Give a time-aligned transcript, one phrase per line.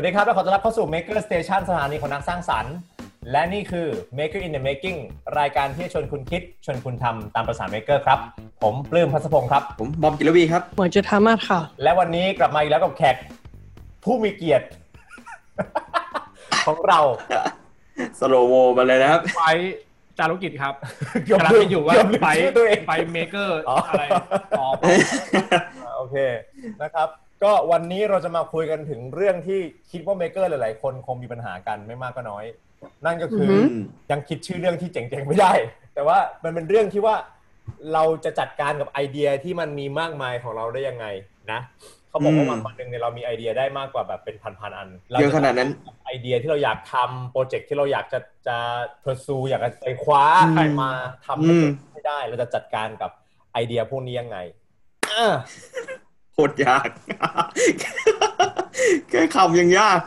[0.00, 2.74] วัสดีครับ และขอต้อนรับเข้าสู่ Maker Station สถานีของนักสร้างสรรค์
[3.30, 3.86] และนี่คือ
[4.18, 4.98] Maker in the Making
[5.38, 8.18] รายการที่จะชวนคุณคิด ชวนคุณทำตามภาษา Maker ครับ
[8.62, 13.16] ผมปลื้มพัสพงศ์ครับ ผมบอมกิรวีครับหมวยจุธามาศค่ะ และวันนี้กลับมาอีกแล้วกับแขก
[14.04, 14.66] ผู้มีเกียรติ
[16.66, 17.00] ของเรา
[18.18, 19.42] สโลโมมาเลยนะครับ ไฟ
[20.18, 20.74] จารุกิจครับ
[21.24, 24.04] เกือบกำลังลืมคิดอยู่ว่าเกือบลืมไฟชื่อตัวเองไฟเมเกอร์อ๋อออะไร
[24.58, 26.16] อ๋ออ่าโอเค
[26.82, 27.08] นะครับ
[27.42, 29.58] ก็วันนี้เราจะมาคุยกันถึงเรื่องที่
[29.90, 32.44] คิดว่า Maker หลาย ๆ คนคงมีปัญหากันไม่มากก็น้อย
[33.04, 35.52] นั่นก็คือออหือยังคิดชื่อเรื่องที่เจ๋ง ๆ ไม่ได้
[35.94, 37.16] แต่ว่ามันเป็นเรื่องที่ว่า
[37.92, 41.06] เราจะจัดการกับไอเดียที่มันมีมากมายของเราได้ยังไง
[41.52, 41.60] นะ
[42.08, 45.70] เขาบอกว่าอืมวันวันหนึ่งเนี่ยเรามีไอเดียได้มากกว่าแบบเป็นพันๆอันรเยอะขนาดนั้น
[46.04, 48.56] ไอเดียที่เราอยากทำโปรเจกต์ที่เราอยากจะจะ
[49.04, 50.90] pursue อยากจะไปคว้าอืมใครมา
[51.26, 53.10] ทำให้อืมให้ได้เราจะจัดการกับ
[53.52, 54.38] ไอเดียพวกนี้ยังไง
[55.10, 55.28] อะ
[56.06, 56.88] โคตรยาก
[59.10, 60.00] แค่คำยังยาก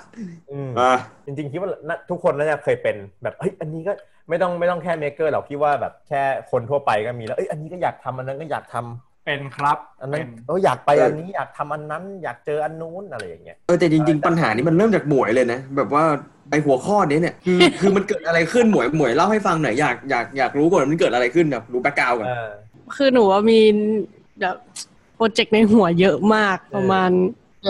[0.52, 0.94] อืมอะ
[1.26, 3.94] จริงๆคิดว่าน่าทุกคนน่าจะเคยเป็นแบบเฮ้ยอันนี้ก็
[4.30, 16.04] ไม่ต้องไม่ต้องแค่เมเกอร์หรอกพี่ว่าแบบแค่คนทั่วไปก็มีแล้วเอ้ยอันนี้ก็อยากทำอันนั้นก็อยากทำเป็นครับอันนั้นเป็นเอออยากไปอันนี้อยากทำอันนั้น อยากเจออันนู้นอะไรอย่างเงี้ยเออแต่จริง ๆ ปัญหานี้มันเริ่มจากหมวยเลยนะแบบว่า
[16.50, 22.50] ไอหัวข้อนี้เนี่ยคือคือมันเกิดอะไรขึ้นหมวยหมวยเล่าให้ฟังหน่อยอยากอยากอยากรู้ก่อนมันเกิดอะไรขึ้นแบบรู้แบ็กกราวก่อนเออ
[22.96, 23.60] คือหนูว่ามี
[24.42, 24.56] แบบ
[24.91, 24.91] โป
[25.24, 27.12] รเจกต์ในหัวเยอะมากประมาณ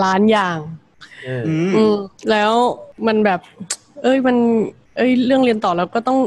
[0.04, 0.58] ล้านอย่าง
[1.28, 1.96] อืมอืมอืม
[2.32, 2.52] แล้ว
[3.08, 3.40] มันแบบ
[4.02, 4.38] เอ้ยมัน
[4.98, 6.20] เอ้ย เรื่องเรียนต่อแล้วก็ต้อง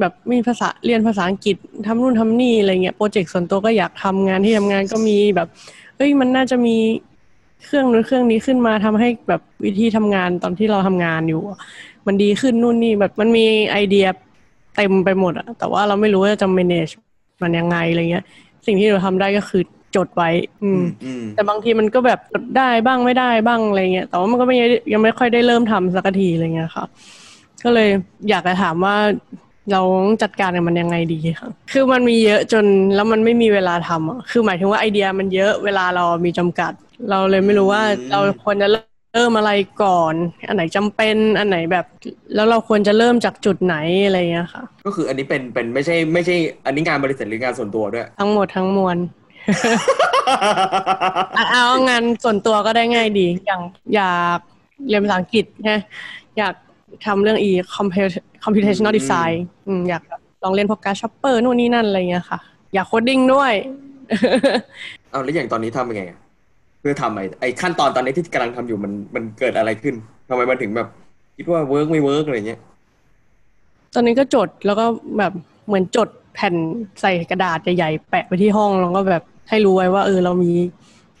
[0.00, 5.48] แบบมีภาษาเรียนภาษาอังกฤษทำนู่นทำนี่อะไรเงี้ยโปรเจกต์ส่วนตัวก็อยากทำงานที่ทำงานก็มีแบบ
[5.96, 6.76] เอ้ยมันน่าจะมี
[7.64, 11.58] เครื่องนู้นเครื่องนี้ขึ้นมาทำให้แบบวิธีทำงานตอนที่เราทำงานอยู่อะ
[12.06, 14.06] มันดีขึ้นนู่นนี่แบบมันมีไอเดีย
[14.76, 16.92] เต็มไปหมดอะแต่ว่าเราไม่รู้ว่าจะ manage
[17.42, 18.24] มันยังไงอะไรเงี้ย
[18.66, 19.62] สิ่งที่เราทำได้ก็คือ
[19.96, 20.30] จดไว้
[20.62, 22.20] อืมอืม แต่บางทีมันก็แบบ
[22.56, 24.56] ได้บ้างไม่ได้บ้างอะไรเงี้ยแต่ว่ามันก็ไม่
[24.92, 26.84] ยังไม่ค่อยได้เริ่มทำสักทีอะไรเงี้ยค่ะ
[27.64, 27.88] ก็เลย
[28.28, 28.96] อยากจะถามว่า
[29.72, 29.82] เรา
[30.22, 36.72] จัดการกับมันยังไงดีค่ะคือมันมีเยอะจนแล้วมันไม่มีเวลาทำอะคือหมายถึงว่าไอเดียมันเยอะเวลาเรามีจำกัด
[37.10, 40.14] เราเลยไม่รู้ว่าอืมเราควรจะเริ่มอะไรก่อน
[40.48, 41.86] อันไหนจำเป็นอันไหนแบบ
[42.34, 49.17] แล้วเราควรจะเริ่มจากจุดไหนอะไรเงี้ยค่ะ ก็คืออันนี้เป็นเป็นไม่ใช่ไม่ใช่ อันนี้งานบริษัทหรืองานส่วนตัวด้วย ทั้งหมดทั้งมวลอะ
[51.50, 53.62] เอางานส่วนตัวก็ได้ง่ายดี อย่าง
[53.94, 54.38] อยาก
[54.88, 55.80] เรียนภาษาอังกฤษนะ
[56.38, 56.54] อยาก
[57.06, 57.50] ทำเรื่อง เออ
[58.44, 59.34] computational design
[59.66, 60.02] อืมอยาก
[60.44, 62.38] ลองเล่นพวก Grasshopper นู่นนี่นั่นอะไรเงี้ยค่ะ
[62.74, 63.52] อยาก coding ด้วย
[65.10, 66.18] เอาแล้วอย่างตอนนี้ทำยังไงอะ
[66.80, 69.94] เพื่อทำไอ้ไอ้ขั้นตอนตอนนี้ที่กำลังทำอยู่มันมันเกิดอะไรขึ้น
[70.28, 70.88] ทำไมมันถึงแบบ
[71.36, 72.60] คิดว่า work ไม่ work อะไรเงี้ย
[73.94, 74.84] ตอนนี้ก็จดแล้วก็
[75.18, 75.32] แบบ
[75.66, 76.54] เหมือนจดแผ่น
[77.00, 80.52] ใส่กระดาษใหญ่ๆแปะไปที่ห้องแล้วก็แบบ ให้รู้ไว้ว่าเออเรามี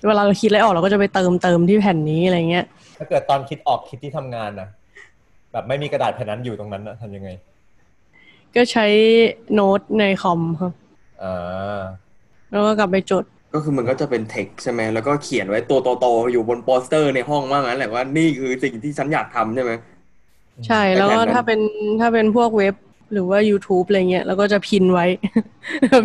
[0.06, 2.64] เวลาเราคิดอะไรออกเราก็จะไปเติมเติมที่แผ่นนี้อะไรเงี้ย
[2.98, 4.68] ถ้าเกิดตอนคิดออกคิดที่ทำงานนะ
[5.52, 7.30] แบบไม่มีกระดาษแผ่นนั้นอยู่ตรงนั้นนะทำยังไง
[8.56, 8.86] ก็ใช้
[9.54, 10.72] โน้ตในคอมครับ
[11.22, 11.80] อ่า
[12.50, 13.24] แล้วก็กลับไปจด
[13.54, 19.72] ก็คือมันก็จะเป็นเท็กใช่ไหมแล้วก็เขียนไว้ตัวโตๆอยู่บนโปสเตอร์ในห้องว่างั้นแหละว่านี่คือสิ่งที่ฉันอยากทำใช่ไหม
[20.66, 21.60] ใช่แล้วก็ไอ้แผ่นนั้นถ้าเป็น
[22.00, 22.74] ถ้าเป็นพวกเว็บ
[23.12, 25.06] หรือว่า YouTube อะไรเงี้ยแล้วก็จะ pin ไว้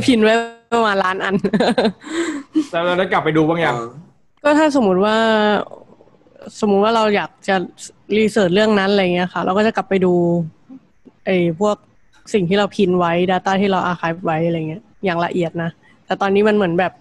[0.05, 0.33] pin ไว้
[0.73, 1.35] ประมาณล้านอัน
[2.71, 3.87] แล้วเราได้กลับไปดูบ้างยังเออ
[4.43, 5.15] ก็ถ้าสมมุติว่า
[6.59, 7.55] สมมุติว่าเราอยากจะ
[8.17, 10.13] research เรื่องนั้นอะไรเงี้ยค่ะ เราก็จะกลับไปดู
[11.25, 11.75] ไอ้พวก
[12.33, 15.69] สิ่งที่เรา pin ไว้ Data ที่เราอาร์ค v e ไว้อะไรเงี้ยอย่างละเอียดนะ
[16.05, 16.93] แต่ตอนนี้มันเหมือนแบบ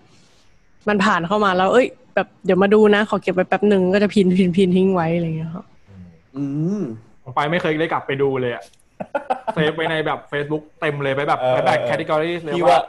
[0.88, 5.64] มันผ่านเข้ามาแล้ว เอ้ย แบบเดี๋ยวมาดูนะ ขอเก็บไว้แป๊บหนึ่งก็จะ pin pin pin ทิ้งไว้อะไรเงี้ยค่ะ
[6.36, 6.42] อื
[6.78, 6.80] ม
[7.22, 8.62] ผมไปไม่เคยได้กลับไปดูเลยอะ
[9.54, 12.82] save ไปในแบบ Facebook เต็มเลยไปแบบเออไปแบบเออ category เลยพี่ว่าว่า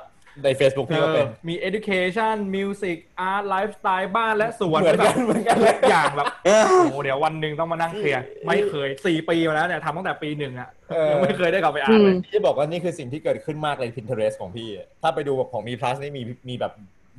[0.44, 2.98] ใน Facebook พี่ก็เป็นเออมี education music
[3.32, 14.70] art lifestyle บ้านและสวนเหมือนกันแบบเหมือนกันทุกอย่างแบบเออโอ้โหเดี๋ยววันหนึ่งต้องมานั่งเคลียร์ไม่เคยสี่ปีมาแล้วเนี่ยทำตั้งแต่ปีหนึ่งอะเออยังไม่เคยได้กลับไปอ่านเลยอืมพี่บอกว่านี่คือสิ่งที่เกิดขึ้นมากเลย Pinterest ของพี่
[15.02, 16.74] ถ้าไปดูของมี plus นี่มีมีแบบ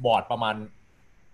[0.05, 0.55] บอร์ดประมาณ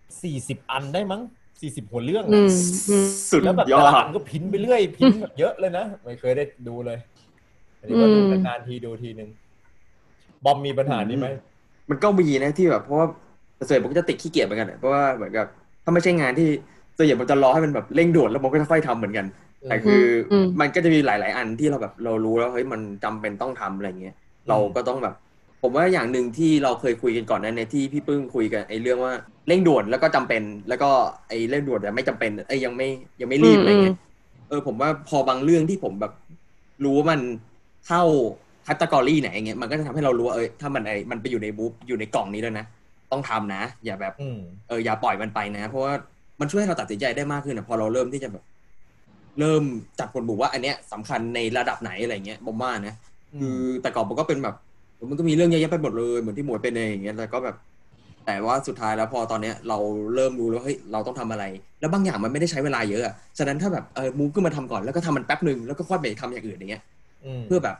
[0.00, 1.22] 40อันได้มั้ง
[1.60, 2.48] 40หัวเรื่องอือะม
[2.90, 6.98] อืมสุดแล้วแบบยอแต่ละดอันก็พิมพ์ไปเรื่อยพิมพ์แบบเยอะเลยนะ ไม่เคยได้ดูเลย
[7.80, 9.28] อันนี้ก็ดูอืมนานๆทีดูทีนึง
[10.44, 11.26] บอมมีปัญหานี้ไหม
[11.90, 13.06] มันก็มีนะที่แบบเพราะว่า
[13.66, 15.46] ส่วนใหญ่ผมก็จะติดขี้เกียจเหมือนกันอะเพราะว่าเหมือนกับ
[15.84, 16.48] ถ้าไม่ใช่งานที่
[16.96, 19.26] ส่วนใหญ่ผมจะรอให้มันแบบเร่งด่วนแล้วผมก็จะค่อยทำเหมือนกัน
[19.68, 24.14] แต่คืออมมันก็จะมีหลาย ๆ อันที่เราแบบเรารู้แล้วเฮ้ยมันจำเป็นต้องทำอะไรเงี้ย
[24.48, 25.14] เราก็ต้องแบบ
[25.62, 29.12] ผมว่าอย่างหนึ่งที่เราเคยคุยกันก่อนนั้นในที่พี่ปึ้งคุยกันไอ้เรื่องว่า
[29.48, 30.90] เร่งด่วนแล้วก็จำเป็น แล้วก็
[31.28, 32.88] ไอ้เร่งด่วนแต่ไม่จำเป็นเอ้ยยังไม่
[33.20, 33.96] ยังไม่รีบอะไรเงี้ย
[34.48, 36.12] เออผมว่าพอบางเรื่องที่ผมแบบ
[36.84, 37.20] รู้ว่ามัน
[37.86, 38.02] เข้า
[38.66, 42.66] คัตกรีไหนอย่างเงี้ยมันก็จะทำให้เรารู้ว่าเออถ้ามันไอมันไปอยู่ในบุ๊อยู่ในกล่องนี้แล้วยนะ
[43.12, 44.38] ต้องทำนะ อย่าแบบอืม
[44.68, 45.92] เอออย่าปล่อยมันไปนะ เพราะว่า
[46.40, 48.44] มันช่วยให้เราตัดสินใจได้มากขึ้นนะพอเราเริ่มที่จะแบบ
[49.38, 49.62] เริ่ม
[49.98, 52.94] จัดผลบุว่าอันเนี้ยสำคัญในระดับไหนอะไรเงี้ยผมว่านะ
[53.40, 54.54] คือแต่ก่อนมันก็เป็นแบบ
[55.10, 57.56] มันก็มีเรื่องเยอะแยะไปหมดเลยเหมือนที่หมวยเป็นเองอย่างเงี้ยแล้วก็แบบ
[58.26, 59.78] แต่ว่าสุดท้ายแล้วพอตอนเนี้ยเรา
[60.14, 61.44] เริ่มรู้แล้วเฮ้ยเราต้องทำอะไร
[61.80, 66.99] แล้วบางอย่างมันไม่ได้ใช้เวลาเยอะอะฉะนั้นถ้าแบบเออมูฟขึ้นมาทำก่อนแล้วก็ทำมันแป๊บหนึ่งแล้วก็ค่อยไปทำอย่างอื่นอย่างเงี้ยม
[67.46, 67.76] เพื่อแบบ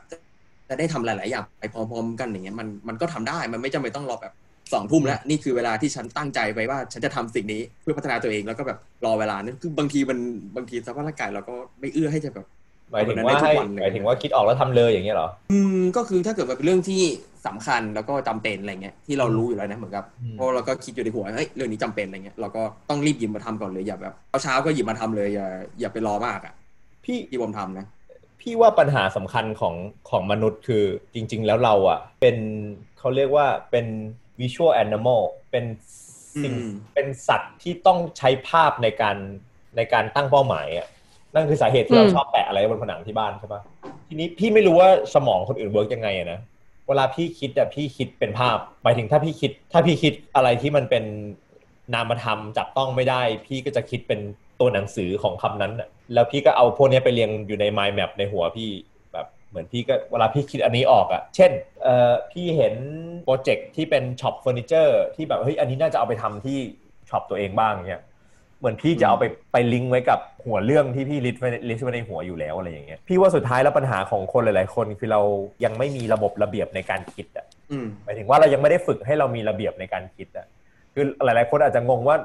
[0.69, 4.33] จะได้ทำหลาย ๆ อย่างไปพร้อม ๆ กันอย่างเงี้ยมันมันก็ทำได้มันไม่จำเป็นต้องรอแบบ
[4.73, 10.19] สองทุ่มแล้วนี่คือเวลาที่ฉันตั้งใจไว้ว่า ฉันจะทำสิ่งนี้เพื่อพัฒนาตัวเองแล้วก็แบบรอเวลานั่นคือบางทีมัน
[10.55, 12.45] บางทีสภาพร่างกายเราก็ไม่เอื้อให้จะแบบ
[12.91, 17.01] หมายถึงว่าได้ทุให้กวันเลยหมายถึงว่าคิดออกแล้วทำเลยอย่างเงี้ยเหรอ อืมก็คือถ้าเกิดว่าเป็นเรื่องที่
[17.47, 25.47] สำคัญแล้วก็จำเป็นอะไรเงี้ยที่เรารู้อยู่แล้วนะเหมือนกับอืมเพราะเราก็คิดอยู่ในหัวเฮ้ยเรื่องนี้จำเป็นอะไรเงี้ยเราก็ต้องรีบหยิบมาทำก่อนเลยอย่าแบบเช้าๆก็หยิบมาทำเลยอย่า
[25.79, 26.53] อย่าไปรอมากอะ
[27.05, 27.85] พี่ที่ผมทำนะ
[28.41, 29.75] พี่ว่าปัญหาสำคัญของ
[30.09, 30.83] ของมนุษย์คือ
[31.13, 32.37] จริง ๆ แล้วเราอะ เป็น
[32.99, 33.85] เขาเรียกว่าเป็น
[34.39, 35.21] visual animal
[35.51, 35.65] เป็น
[36.43, 39.17] สิ่งอืมเป็นสัตว์ที่ต้องใช้ภาพในการ
[39.77, 40.87] ในการตั้งเป้าหมายอะ
[41.33, 43.61] นั่นคือสาเหตุที่เราอืมชอบแปะอะไรไว้บนผนังที่บ้านใช่ปะ
[44.07, 46.39] ทีนี้พี่ไม่รู้ว่าสมองคนอื่น work ยังไงอะนะ
[46.87, 51.03] เวลาพี่คิดอะพี่คิดเป็นภาพหมายถึงถ้าพี่คิด ถ้าพี่คิดอะไรที่มันเป็น
[51.93, 54.19] นามธรรมจับต้องไม่ได้ พี่ก็จะคิดเป็น
[54.61, 58.69] ตัวหนังสือของคำนั้นอะแล้วพี่ก็เอาพวกนี้ไปเรียงอยู่ใน mind map ในหัวพี่
[59.13, 61.51] แบบเหมือนพี่ก็เวลาพี่คิดอันนี้ออกอะเช่น
[61.83, 62.75] เอ่อพี่เห็น
[63.25, 66.57] project ที่เป็น shop เฟอร์นิเจอร์ที่แบบเฮ้ยอันนี้น่าจะเอาไปทำที่
[67.09, 68.03] shop ตัวเองบ้างเงี้ย
[68.59, 75.21] เหมือนพี่จะเอาไปไปลิงก์ไว้กับหัวเรื่องที่พี่ list ไว้ list ไว้ในหัวอยู่แล้วอะไรอย่างเงี้ยพี่ว่าสุดท้ายแล้วปัญหาของคนหลาย ๆ คนคือเรา
[75.63, 77.45] ยังไม่มีระบบระเบียบในการคิดอะ
[78.03, 80.47] หมายถึงว่าเรายังไม่ได้ฝึกให้เรามีระเบียบในการคิดอะ
[80.93, 82.17] คือหลาย ๆ คนอาจจะงงว่า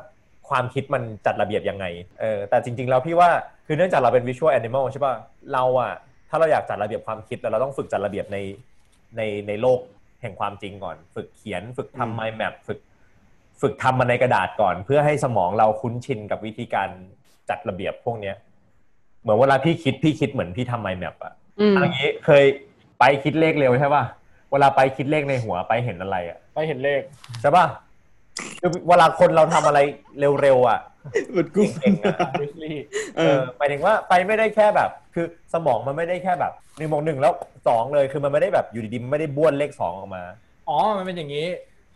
[0.49, 1.87] ความคิดมันจัดระเบียบยังไง
[2.21, 3.31] เออแต่จริง ๆ แล้วพี่ว่า
[3.67, 5.15] คือเนื่องจากเราเป็น visual animal ใช่ป่ะ
[5.53, 5.93] เราอะ
[6.31, 8.39] ถ้าเราอยากจัดระเบียบความคิดแล้วเราต้องฝึกจัดระเบียบใน
[9.17, 9.81] ในในโลก
[10.23, 12.79] แห่งความจริงก่อน ฝึกเขียนฝึกอืมทำ mind map ฝึก
[13.61, 16.89] ฝึกทำมันในกระดาษก่อน เพื่อให้สมองเราคุ้นชินกับวิธีการ
[17.51, 18.37] จัดระเบียบพวกเนี้ย
[19.23, 22.45] เหมือนเวลาพี่คิดพี่คิดเหมือนพี่ทำ mind map อะอืมอันนี้เคย
[22.99, 24.05] ไปคิดเลขเร็วใช่ป่ะ
[24.53, 27.01] เวลาไปคิดเลขในหัวไปเห็นอะไรอะไปเห็นเลข
[27.41, 27.65] ใช่ป่ะ
[28.61, 29.79] คือเวลาคนเราทำอะไร
[30.41, 30.81] เร็วๆอะ
[31.31, 32.79] เหมือนกูเก่งๆอะวิสลี่
[33.17, 37.33] เอเอออหมายถึงว่าไปไม่ได้แค่แบบ คือสมองมันไม่ได้แค่แบบหนึ่งบวกหนึ่งแล้ว
[37.69, 40.23] สองเลยคือมันไม่ได้แบบอยู่ดีๆมันไม่ได้บ้วนเลขสองออกมา
[40.69, 41.47] อ๋อ มันเป็นอย่างนี้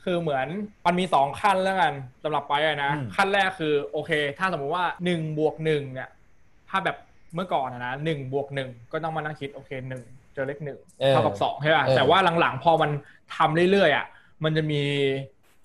[0.05, 0.47] คือเหมือน
[0.87, 1.93] มันมีสองขั้นแล้วกัน
[2.23, 6.09] สำหรับไปอะนะอืมขั้นแรกคือโอเค ถ้าสมมุติว่าหนึ่งบวกหนึ่งเนี่ย
[6.71, 6.97] ถ้าแบบ
[7.35, 10.03] เมื่อก่อนอะนะหนึ่งบวกหนึ่งก็ต้องมานั่งคิดโอเคหนึ่ง
[10.35, 12.91] เจอเลขหนึ่งเออเท่ากับสองใช่ป่ะเออแต่ว่าหลังๆพอมัน
[13.37, 14.07] ทำเรื่อยๆอะ
[14.45, 14.83] มันจะมี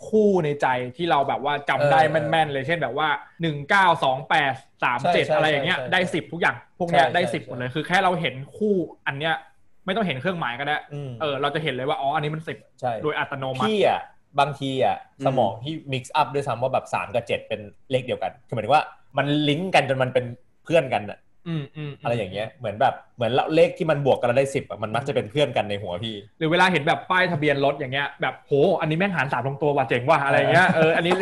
[0.07, 3.09] คู่ในใจที่เราแบบว่าจำได้แม่นๆเลยเช่นแบบว่า
[3.42, 4.53] หนึ่งเก้าสองแปด
[4.83, 8.74] สามเจ็ดใช่ใช่อะไรอย่างเงี้ยใช่ได้สิบทุกอย่างพวกเนี้ยใช่ได้ใช่สิบหมดใช่เลยคือแค่เราเห็นคู่
[9.07, 9.33] อันเนี้ย
[9.86, 14.01] ไม่ต้องเห็นเครื่องหมายก็ได้อืมเออเราจะเห็นเลยว่าอ๋ออันนี้มันสิบใช่โดยอัตโนมัติพี่อะ
[14.39, 17.62] บางทีอะอืมสมองพี่ mix up ด้วยซ้ำว่าแบบสามกับเจ็ดเป็น
[17.92, 18.83] เลขเดียวกันคือหมายถึงว่า
[19.18, 20.25] มันลิงก์กันจนมันเป็น
[20.63, 31.13] เพื่อนกันอะ อืมอืมอะไรอย่างเงี้ยเหมือนแบบเหมือนเลขที่มันบวกกันแล้วได้สิบอะมันมักจะเป็นเพื่อนกันในหัวพี่ หรือเวลาเห็นแบบป้ายทะเบียนรถอย่างเงี้ยแบบโหอันนี้แม่งหารสามลงตัวว่ะเจ๋งว่ะอะไรเงี้ยเอออันนี้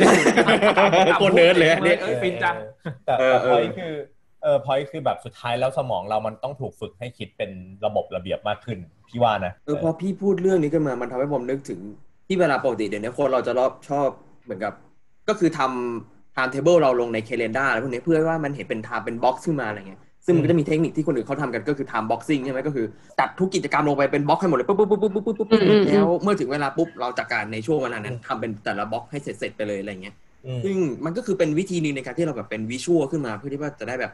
[1.19, 2.55] โคตรเนิร์ดเลยอันนี้เออฟินจัง
[3.05, 3.93] แต่เออแต่เอพออยคือ
[4.43, 7.51] เออพอยคือแบบสุดท้ายแล้วสมองเรามันต้องถูกฝึกให้คิดเป็น
[7.85, 8.77] ระบบระเบียบมากขึ้น
[9.09, 11.79] พี่ว่านะเออพอพี่พูดเรื่องนี้ขึ้นมามันทำให้ผมนึกถึง
[12.27, 14.07] ที่เวลาปกติเดี๋ยวนี้คนเราจะรอบชอบ
[14.43, 14.73] เหมือนกับ
[15.29, 22.85] ก็คือทำ time table เราลงใน calendar อะไรพวกนี้เพื่อว่ามันเห็นเป็น time เป็น box ขึ้นมาอะไรเงี้ย ซึ่งมันก็จะมีเทคนิคที่คนอื่นเขาทำกันก็คือ time boxing ใช่ไหมก็คือ
[23.19, 30.15] ตัดทุกกิจกรรมลงไปเป็นบล็อกให้หมดเลยปุ๊บปุ๊บปุ๊บปุ๊บปุ๊บปุ๊บปุ๊บอืมอืมแล้วเมื่อถึงเวลาปุ๊บเราจัดการในช่วงเวลานั้นทำเป็นแต่ละบล็อกให้เสร็จๆไปเลยอะไรเงี้ย
[30.45, 30.75] อืมซึ่ง
[31.05, 34.11] มันก็คือเป็นวิธีหนึ่งในการที่เราแบบเป็นวิชวลขึ้นมา เพื่อที่ว่าจะได้แบบ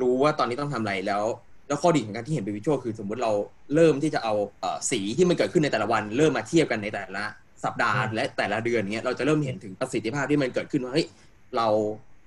[0.00, 1.24] รู้ว่าตอนนี้ต้องทำอะไรแล้ว
[1.68, 3.32] แล้วข้อดีของการที่เห็นเป็นวิชวลคือ สมมุติเรา
[3.74, 7.24] เริ่มที่จะเอาเอ่อสีที่มันเกิดขึ้นในแต่ละวัน เริ่มมาเทียบกันในแต่ละ
[7.64, 11.06] สัปดาห์อืมและแต่ละเดือนเงี้ยเราจะเริ่มเห็นถึงประสิทธิภาพที่มันเกิดขึ้นว่าเฮ้ย
[11.56, 11.68] เรา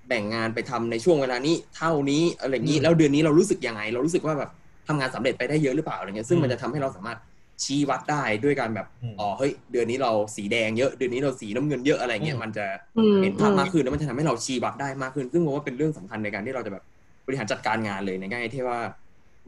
[0.07, 4.49] แบ่งงานไปทำในช่วงเวลานี้เท่านี้อะไรอย่างนี้แล้วเดือนนี้เรารู้สึกยังไง เรารู้สึกว่าแบบ
[4.87, 7.17] ทำงานสำเร็จไปได้เยอะหรือเปล่าอะไรเงี้ยซึ่งมันจะทำให้เราสามารถ
[7.63, 12.65] ชี้วัดได้ด้วยการแบบอืมอ๋อเฮ้ยเดือนนี้เราสีแดงเยอะเดือนนี้เราสีน้ำเงินเยอะอะไรเงี้ยอืมมันจะ
[12.97, 16.83] อืมเห็นภาพมากขึ้นแล้วมันจะทำให้เราชี้วัดได้มากขึ้น ซึ่งผมว่าเป็นเรื่องสำคัญในการที่เราจะแบบ
[17.25, 18.79] บริหารจัดการงานเลยในแง่ที่ว่า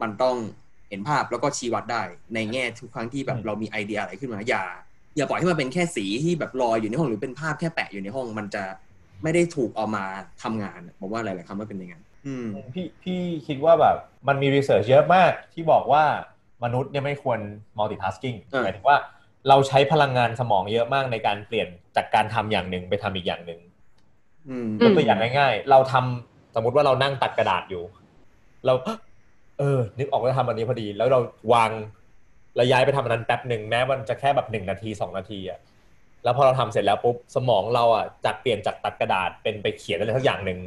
[0.02, 0.36] มันต้อง
[0.88, 2.02] เห็นภาพแล้วก็ชี้วัดได้
[2.34, 4.64] ในแง่ทุกครั้งที่แบบอืมเรามีไอเดียอะไรขึ้นมาอย่า
[5.16, 8.62] อย่าปล่อยให้มันเป็นแค่สีที่แบบลอยอยู่ในห้องหรือเป็นภาพแค่แปะอยู่ในห้องมันจะ
[9.22, 10.04] ไม่ได้ถูกเอามา
[10.42, 13.96] ทำงานผมว่าหลาย ๆครั้งมันเป็นอย่างนั้นอืมพี่พี่คิดว่าแบบ
[14.28, 16.04] มันมีรีเสิร์ชเยอะมากที่บอกว่า
[16.64, 17.38] มนุษย์เนี่ยไม่ควร
[17.78, 18.96] multitasking เออหมายถึงว่า
[19.48, 23.60] เราใช้พลังงานสมองเยอะมากในการเปลี่ยนจากการทำอย่างหนึ่งไปทำอีกอย่างหนึ่ง
[24.48, 27.82] อืมยกตัวอย่างง่าย ๆ เราทำสมมุติว่าเรานั่งตัดกระดาษอยู่
[28.66, 28.74] เรา
[29.58, 31.20] เออ นึกออกว่าทำอันนี้พอดี แล้วเรา
[31.54, 31.70] วาง
[32.56, 35.58] เราย้ายไปทำอันนั้นแป๊บหนึ่งแม้มันจะแค่แบบหนึ่งนาทีสองนาทีอะ
[36.28, 40.58] แล้วพอเราทำเสร็จแล้วปุ๊บสมองเราอะจากเปลี่ยนจากตัดกระดาษเป็นไปเขียนอะไรสักอย่างหนึ่ง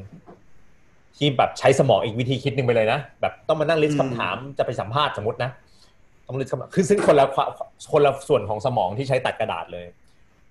[1.18, 5.52] ที่แบบใช้สมองอีกวิธีคิดหนึ่งไปเลยนะแบบต้องมานั่ง list อืมคำถามจะไปสัมภาษณ์สมมตินะ
[6.28, 7.26] ต้อง list คำถามคือซึ่งคนละ
[7.92, 9.86] คนละส่วนของสมองที่ใช้ตัดกระดาษเลย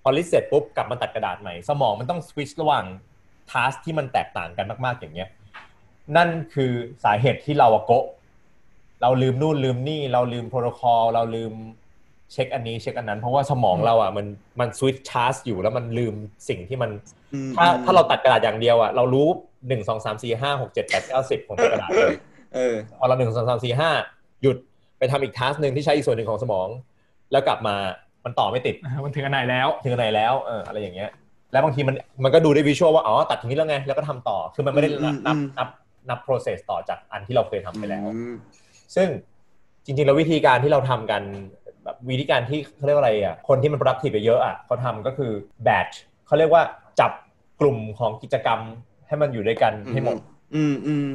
[0.03, 2.85] พอ list เสร็จปุ๊บกลับมาตัดกระดาษใหม่สมองมันต้องสวิตช์ระหว่าง
[3.49, 5.29] task ที่มันแตกต่างกันมาก ๆ อย่างเงี้ย
[6.17, 6.71] นั่นคือ
[7.03, 8.05] สาเหตุที่เราอะโกะ
[9.01, 11.53] เราลืมนู่นลืมนี่ เราลืมโปรโตคอลเราลืม
[12.31, 14.25] เช็คอันนี้เช็คอันนั้น เพราะว่าสมองเราอะมัน
[14.59, 16.13] มัน switch task อยู่แล้วมันลืม
[16.49, 16.91] สิ่งที่มัน
[17.33, 19.27] อืมถ้าถ้าเราตัดกระดาษอย่างเดียวอะเรารู้
[19.67, 22.15] หนึ่งสองสามสี่ห้าหกเจ็ดแปดเก้าสิบของตัดกระดาษเลย
[22.55, 23.91] เออพอเราหนึ่งสองสามสี่ห้า
[24.41, 24.57] หยุด
[24.97, 26.67] ไปทำอีก task หนึ่งที่ใช้อีกส่วนหนึ่งของสมอง
[27.31, 27.75] แล้วกลับมา
[28.25, 31.09] มันต่อไม่ติดมันถึงอันไหนแล้วถึงไหนแล้วเอออะไรอย่างเงี้ย
[31.51, 35.67] แล้วบางทีมันมันก็ดูได้ visual ว่าอ๋อตัดตรงนี้แล้วไงแล้วก็ทำต่อคือมันไม่ได้นับอืนับมนับ
[36.09, 38.33] นับ process ต่อจากอันที่เราเคยทำไปแล้วอืม
[38.95, 39.07] ซึ่ง
[39.85, 41.21] จริงๆแล้ววิธีการที่เราทำกัน
[41.83, 45.31] แบบวิธีการที่เขาเรียกว่าอะไรอะคนที่มัน productive ไปเยอะอะเขาทำก็คือ
[45.67, 45.95] batch
[46.27, 46.63] เขาเรียกว่า
[46.99, 47.11] จับ
[47.61, 48.59] กลุ่มของกิจกรรม
[49.07, 50.17] ให้มันอยู่ด้วยกันให้หมด
[50.55, 51.07] อืมอืม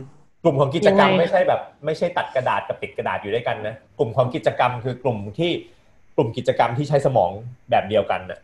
[0.43, 5.51] กลุ่มของกิจกรรมยังไงไม่ใช่แบบ ไม่ใช่ตัดกระดาษกับติดกระดาษอยู่ด้วยกันนะกลุ่มของกิจกรรมคือกลุ่มที่
[6.17, 7.31] กลุ่มกิจกรรมที่ใช้สมอง
[7.71, 8.41] แบบเดียวกันนะ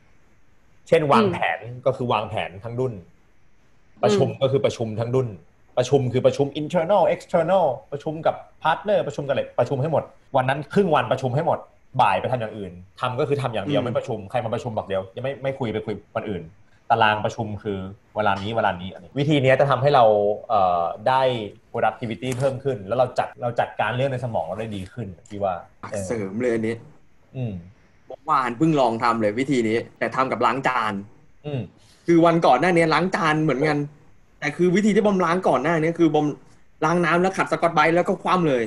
[0.88, 2.95] เช่นวางแผนก็คือวางแผนทั้งดุน
[4.02, 5.29] ประชุมก็คือประชุมทั้งดุน
[5.76, 10.02] ประชุมคือประชุม internal external ประชุมกับ partner ประชุมกับอะไรประชุมให้หมด
[10.37, 11.59] วันนั้นครึ่งวันประชุมให้หมด
[12.00, 16.42] บ่ายไปทำอย่างอื่นทำก็คือทำอย่างเดียวอืมไม่ประชุมใครมาประชุมบอกเดียวยังไม่ไม่คุยไปคุยวันอื่น
[16.90, 17.78] ตารางประชุมคือ
[18.16, 20.04] เวลานี้เวลานี้อะไรวิธีเนี้ยจะทำให้เรา
[20.49, 21.22] เอ่อได้
[21.72, 25.54] productivity เพิ่มขึ้น แล้วเราจัดเราจัดการเรื่องในสมองเราได้ดีขึ้นพี่ว่า
[25.90, 26.75] เออเสริมเลยอันนี้
[27.37, 27.52] อืม
[28.08, 30.92] เมื่อวานเพิ่งลองทำเลยวิธีนี้ แต่ทำกับล้างจาน
[31.46, 31.61] อืม
[32.06, 33.78] คือวันก่อนหน้านี้ล้างจานเหมือนกัน
[34.40, 36.26] แต่คือวิธีที่บอมล้างก่อนหน้านี้คือบอม
[36.84, 38.62] ล้างน้ำแล้วขัดสกอตไบรท์แล้วก็คว่ำเลย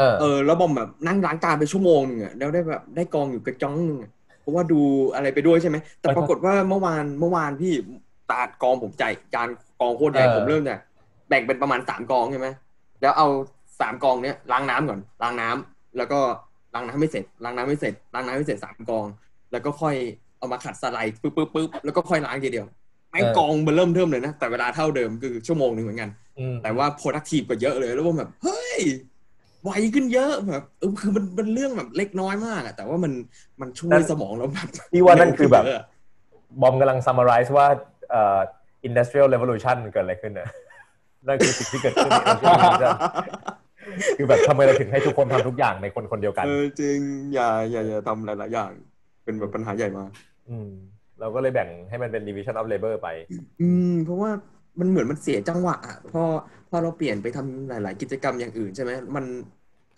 [0.00, 4.80] เออเออแล้วบอมแบบนั่งล้างจานไปชั่วโมงหนึงอะแล้วได้แบบได้กองอยู่กระจ้องหนึงอะเพราะว่าดู
[5.14, 7.72] อะไรไปด้วยใช่ไหมแต่ปรากฏว่าเมื่อวานเมื่อวานพี่
[8.30, 9.04] ตาดกองผมใจ
[9.34, 9.48] จาน
[9.80, 10.78] กองโคตรใหญ่เออผมเริ่มจาก
[11.28, 12.48] แบ่งเป็นประมาณสามกองใช่ไหม
[13.02, 13.28] แล้วเอา
[13.80, 16.18] สามกองเนี้ยล้างน้ำก่อนล้างน้ำแล้วก็
[16.74, 19.06] ล้างน้ำไม่เสร็จล้างน้ำไม่เสร็จล้างน้ำไม่เสร็จสามกอง
[19.52, 19.96] แล้วก็ค่อย
[20.38, 22.66] เอามาขัดสไลด์ปึ๊บปึ๊บปึ๊บแล้วก็ค่อยล้างทีเดียว
[23.10, 28.80] แม่งเออกองมันเริ่มเทิมเลยนะแต่เวลาเท่าเดิมคือชั่วโมงหนึ่งเหมือนกันอืมแต่ว่า productive กว่าเยอะเลยแล้วผมแบบเฮ้ย
[29.64, 33.12] ไวขึ้นเยอะแบบเออคือมันมันเรื่องแบบเล็กน้อยมากอะแต่ว่ามัน
[33.60, 35.84] มันช่วยสมองเราแบบพี่ว่านั่นคือแบบเร็วขึ้นเยะ
[36.60, 37.66] บอมกำลัง summarize ว่า
[38.10, 38.38] เอ่อ
[38.88, 40.48] industrial revolution เกิดอะไรขึ้นนะ
[41.26, 42.96] นั่นคือสิ่งที่เกิดขึ้นใน industrial revolution
[44.16, 46.98] คือแบบทำไมเราถึงให้ทุกคนทำทุกอย่างในคนคนเดียวกันเออจริง
[47.34, 48.70] อย่าอย่าอย่าทำหลายๆอย่าง
[49.24, 50.10] เป็นแบบปัญหาใหญ่มาก
[50.48, 50.68] อืม
[51.20, 53.08] เราก็เลยแบ่งให้มันเป็น division of labor ไป
[53.60, 54.30] อืม เพราะว่า
[54.78, 56.22] มันเหมือนมันเสียจังหวะอะพอ
[56.70, 59.24] พอเราเปลี่ยนไปทำหลาย ๆ กิจกรรมอย่างอื่นใช่ไหมมัน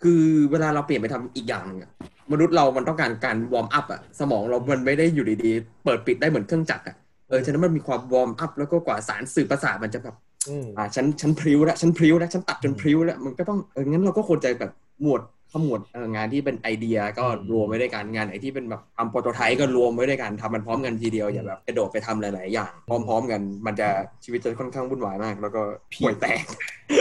[0.03, 1.89] คือเวลาเราเปลี่ยนไปทำอีกอย่างหนึงอะ
[2.31, 6.95] มนุษย์เรามันต้องการการ warm up อะสมองเรามันไม่ได้อยู่ดีๆ เปิดปิดได้เหมือนเครื่องจักรอะ
[7.29, 10.15] เออฉะนั้นมันมีความ warm up แล้วก็กว่าสารสื่อประสาทมันจะแบบ
[10.49, 15.21] อืมอ่าฉันฉันพริ้วแล้วฉันพริ้วแล้วฉันตัดจนพริ้วแล้วมันก็ต้องเอองั้นเราก็ควรจะแบบหมวด
[15.53, 23.87] ขมวดเอองานที่เป็นไอเดียก็รวมไว้ด้วยกันงานไหนที่เป็นแบบทำโปรโตไทป์ก็รวมไว้ด้วยกันทำมันพร้อมกันทีเดียวอย่าแบบกระโดดไปทำหลาย ๆ อย่าง พร้อม ๆ กันมันจะ
[24.23, 25.61] ชีวิตจะค่อนข้างวุ่นวายมาก แล้วก็
[25.97, 26.43] ห่วยแตก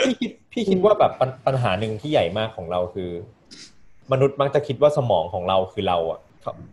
[0.04, 3.10] พี่คิดพี่คิดว่าแบบปัญปัญหาหนึ่งที่ใหญ่มากของเราคือ
[4.12, 6.20] มนุษย์มักจะคิดว่าสมองของเราคือเราอะ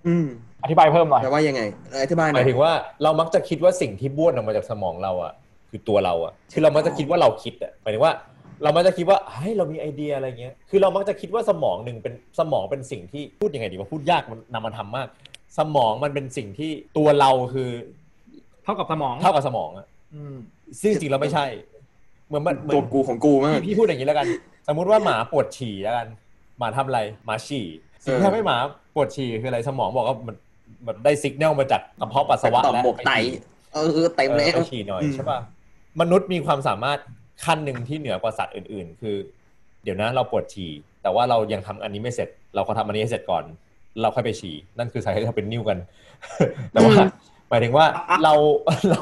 [0.08, 0.28] อืม
[0.64, 1.62] อธิบายเพิ่มหน่อยแต่ว่ายังไง
[2.04, 2.72] อธิบายหหน่มาอยยถึงว่า
[3.04, 5.34] เรามักจะคิดว่าสิ่งที่บ้วนออกมาจากสมองเราอะ
[5.70, 8.14] คือตัวเราอะคือเรามักจะคิดว่าเราคิดอะหมายถึงว่า
[8.64, 15.08] เรามักจะคิดว่าเฮ้ยเรามีไอเดียอะไรเงี้ย คือเรามักจะคิดว่าสมองหนึ่งเป็นสมองเป็นสิ่งที่พูดยังไงดีว่าพูดยากมันนำมาทำมาก
[15.58, 17.70] สมองมันเป็นสิ่งที่ตัวเราคือ
[18.64, 20.36] เท่ากับสมองเท่ากับสมองอะอืม
[20.82, 21.46] ซึ่งจริงๆเราไม่ใช่
[22.28, 24.28] เหมือนมันเหมือตัวนกูของกูมากพี่พี่พูดอย่างนี้แล้วกัน
[24.68, 26.08] สมมุติว่าหมาปวดฉี่แล้วกัน
[26.60, 27.66] หมาทำอะไรหมาฉี่
[28.04, 28.58] สิ่งที่เออทำให้หมา
[28.96, 30.36] ปวดฉี่คืออะไรสมองบอกว่ามัน
[30.86, 33.12] มันได้สัญญาณมาจากกระเพาะปัสสาวะต่อมแล้วหมกไต
[33.74, 35.40] เออเต็มเอแล้อวไปฉี่หน่อยอืมใช่ป่ะ
[36.02, 37.00] มนุษย์มีความสามารถ
[37.46, 39.16] ขั้นหนึ่งที่เหนือกว่าสัตว์อื่น ๆ คือ
[39.84, 43.44] เดี๋ยวนะเราปวดฉี่แต่ว่าเรายังทำอันนี้ไม่เสร็จ เราก็ทำอันนี้ให้เสร็จก่อน
[44.02, 45.80] เราค่อยไปฉี่นั่นคือสาเหตุที่เราเป็นนิ้วกัน
[46.72, 47.10] แต่ว่าอืม
[47.50, 47.86] หมายถึงว่า
[48.24, 48.34] เรา
[48.90, 49.00] เรา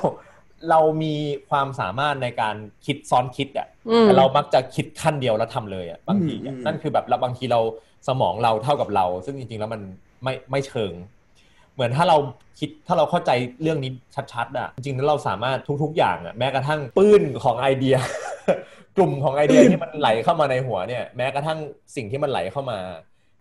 [0.70, 1.14] เรามี
[1.50, 7.62] ความสามารถในการคิดซ้อนคิดอะอืมแต่เรามักจะคิดขั้นเดียวแล้วทำเลยอะบางทีอะอืมนั่นคือแบบเราบางทีเรา
[8.08, 9.82] สมองเราเท่ากับเรา ซึ่งจริงๆแล้วมัน
[10.24, 10.94] ไม่ไม่เชิง
[11.78, 12.18] เหมือนถ้าเรา
[12.60, 13.32] คิดถ้าเราเข้าใจ
[13.62, 13.92] เรื่องนี้
[14.34, 17.96] ชัดๆอะจริงๆแล้วเราสามารถทุกๆ อย่างอะแม้กระทั่งปื้นของไอเดีย
[18.98, 21.60] กลุ่มของไอเดียที่มันไหลเข้ามาในหัวเนี่ยแม้กระทั่ง
[21.96, 22.80] สิ่งที่มันไหลเข้ามา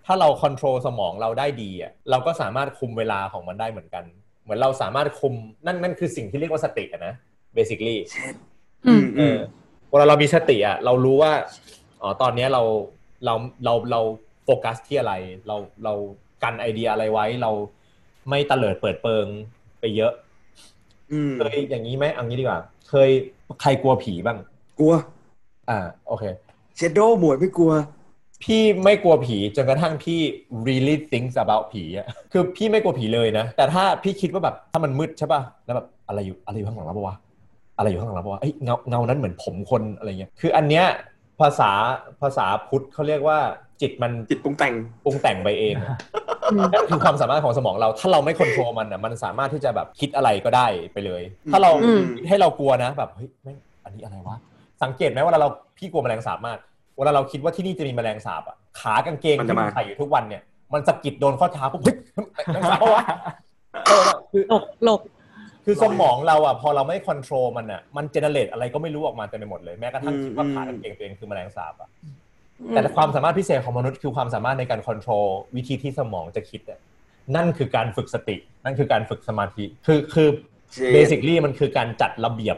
[0.07, 4.05] ถ้าเราค o n t r o l สมองเราได้ดีอะเราก็สามารถคุมเวลาของมันได้เหมือนกัน
[4.43, 5.35] เหมือนเราสามารถคุม
[5.67, 7.15] นั่นนั่นคือสิ่งที่เรียกว่าสติอะนะ
[7.57, 7.97] basically
[8.87, 9.37] อืมเออ
[9.91, 11.33] เวลาเรามีสติอะเรารู้ว่า
[12.03, 12.63] อ๋อตอนเนี้ยเรา
[13.25, 14.01] เราเราเรา
[14.45, 15.15] โฟกัสที่อะไร
[15.47, 15.95] เราเรา
[16.43, 17.51] กันไอเดียอะไรไว้เรา
[18.29, 19.27] ไม่ตะเลิดเปิดเปิง
[19.81, 20.13] ไปเยอะ
[21.13, 23.11] อืมเคยอย่างนี้ไหมเอังนี้ดีกว่า เคย
[23.63, 24.39] ใครกลัวผีบ้าง
[24.79, 24.95] กลัว
[25.69, 25.79] อ่า
[26.09, 26.25] โอเค
[26.77, 27.73] เชโดหมวยไม่กลัว
[28.45, 30.21] พี่ไม่กลัวผีจนกระทั่งพี่
[30.67, 37.17] really thinks about ผีอะคือพี่ไม่กลัวผีเลยนะ แต่ถ้าพี่คิดว่าแบบถ้ามันมืดใช่ป่ะแล้วแบบอะไรอยู่อะไรอยู่ข้างหลังเราปะวะ
[37.79, 40.85] อะไรอยู่ข้างหลังเราปะวะเอ้ยเงาเงานั้นเหมือนผมคนอะไรเงี้ยคืออันเนี้ย
[41.41, 41.71] ภาษา
[42.21, 43.39] ภาษาพุทธเขาเรียกว่า
[43.81, 45.97] จิตมันจิตปรุงแต่งปรุงแต่งไปเองอะ
[46.73, 51.23] นั่นคือความสามารถของสมองเรา ถ้าเราไม่ควบคุมมันอะมันสามารถที่จะแบบคิดอะไรก็ได้ไปเลย
[51.53, 54.37] ถ้าเราอืมให้เรากลัวนะ แบบเฮ้ยแม่งอันนี้อะไรวะ
[54.83, 55.49] สังเกตไหมเวลาเรา
[55.79, 56.59] พี่กลัวแมลงสาบมาก
[56.99, 60.43] เวลาเราคิดว่าที่นี่จะมีแมลงสาบอะขากางเกงมันที่จะมัมานใส่อยู่ทุกวันเนี่ย
[60.75, 61.97] มันสะกิดโดนข้อเท้าปุ๊บเฮ้ย
[62.53, 63.05] แมลงสาบปะวะ
[63.87, 65.01] เออคือหลกหลก
[65.65, 71.89] คือสมองเราอะพอเราไม่ควบคุมมันอะมันเจเนเรตอะไรก็ไม่รู้ออกมาเต็มไปหมดเลยแม้กระทั่งคิดว่าขากางเกงตัวเองคือแมลงสาบอะ
[72.73, 75.23] แต่ความสามารถพิเศษของมนุษย์คือความสามารถในการควบคุม
[75.57, 76.81] วิธีที่สมองจะคิดอะ
[77.37, 80.29] นั่นคือการฝึกสติ นั่นคือการฝึกสมาธิ คือคือ
[80.73, 82.57] เจ็ดเบสิคลี่มันคือการจัดระเบียบ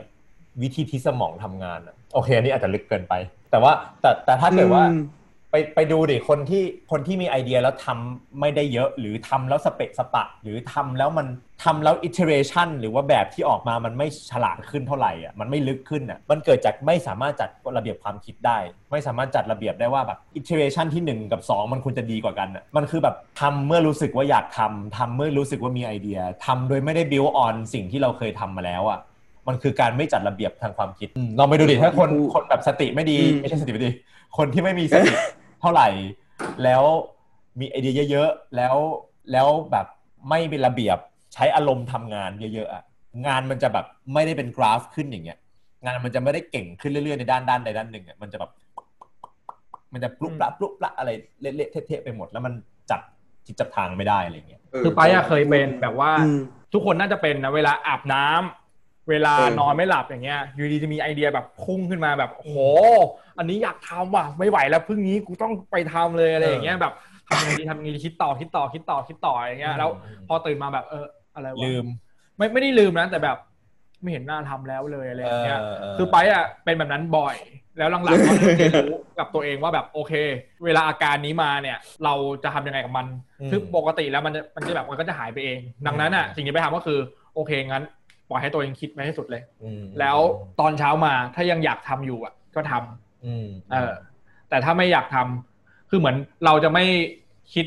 [0.62, 3.14] วิธีที่สมองทำงานอะโอเคอันนี้อาจจะลึกเกินไป
[3.50, 5.02] แต่ว่าแต่แต่ถ้าเกิดว่าอืม
[5.50, 11.26] ไปไปดูดิคนที่คนที่มีไอเดียแล้วทำไม่ได้เยอะ หรือทำแล้วสเปะสปะ หรือทำแล้วมัน
[11.64, 18.58] ทำแล้ว iteration หรือว่าแบบที่ออกมามันไม่ฉลาดขึ้นเท่าไหร่อะมันไม่ลึกขึ้นอะมันเกิดจากไม่สามารถจัดระเบียบความคิดได้
[18.90, 29.00] ไม่สามารถจัดระเบียบได้ว่าแบบ iteration ที่หนึ่งกับสองมันควรจะดีกว่ากันอะมันคือแบบทำเมื่อรู้สึกว่าอยากทำทำเมื่อรู้สึกว่ามีไอเดียทำโดยไม่ได้ build on สิ่งที่เราเคยทำมาแล้วอะ
[29.48, 33.90] มันคือการไม่จัดระเบียบทางความคิดอืมลองไปดูดิถ้าคนคนแบบสติไม่ดีอืมไม่ใช่สติไม่ดี
[34.38, 35.10] คนที่ไม่มีสติ
[35.60, 35.88] เท่าไหร่
[36.64, 36.82] แล้ว
[37.60, 38.76] มีไอเดียเยอะๆ แล้ว
[39.32, 39.86] แล้วแบบ
[40.28, 40.98] ไม่เป็นระเบียบ
[41.34, 42.82] ใช้อารมณ์ทำงานเยอะๆอะ
[43.26, 45.38] งานมันจะแบบไม่ได้เป็นกราฟขึ้นอย่างเงี้ย
[45.84, 48.50] งานมันจะไม่ได้เก่งขึ้นเรื่อยๆในด้านด้านใดด้านหนึ่งอะมันจะแบบ
[49.92, 51.10] มันจะปลุกปละปลุกปละอะไร
[51.40, 52.52] เละๆเทะๆไปหมด แล้วมัน
[52.90, 53.00] จับ
[53.46, 56.40] จิตจับทางไม่ได้อะไรเงี้ยคือไปอะเคยเป็นแบบว่าอืม
[56.72, 62.58] ทุกคนน่าจะเป็นนะเวลาอาบน้ำเวลาเออนอนไม่หลับอย่างเงี้ยอยู่ดีจะมีไอเดียแบบพุ่งขึ้นมาแบบโอ้โห
[63.38, 66.92] อันนี้อยากทำว่ะไม่ไหวแล้วพรุ่งนี้กูต้องไปทำเลยอะไรอย่างเงี้ยแบบ
[67.28, 71.86] ทำยังไงดีทำยังไงดีคิดต่อคิดต่อคิดต่อคิดต่ออย่างเงี้ยแล้วอืมพอตื่นมาแบบเอออะไรวะลืม
[72.36, 73.36] ไม่ไม่ได้ลืมนะแต่แบบ
[74.02, 75.58] ไม่เห็นหน้าทำแล้วเลยอะไรอย่างเงี้ย
[75.92, 77.36] เคือไปอะเป็นแบบนั้นบ่อย
[77.78, 80.12] แล้วหลังๆก็เริ่มเรียนรู้กับตัวเองว่าแบบโอเค
[80.64, 83.06] เวลาอาการนี้มาเนี่ย เราจะทำยังไงกับมัน
[83.40, 86.98] อืมคือปกติแล้วมันจะมันจะแบบมันก็จะหายไปเอง ดังนั้นอะอืมสิ่งที่ไปทำก็คือ
[87.34, 87.84] โอเคงั้น
[88.28, 90.18] ปล่อยให้ตัวเองคิดไปให้สุดเลยอืมแล้ว
[90.60, 93.92] ตอนเช้ามาถ้ายังอยากทำอยู่อะก็ทำ อืมเออ
[94.48, 96.84] แต่ถ้าไม่อยากทำคือเหมือนเราจะไม่
[97.54, 97.66] คิด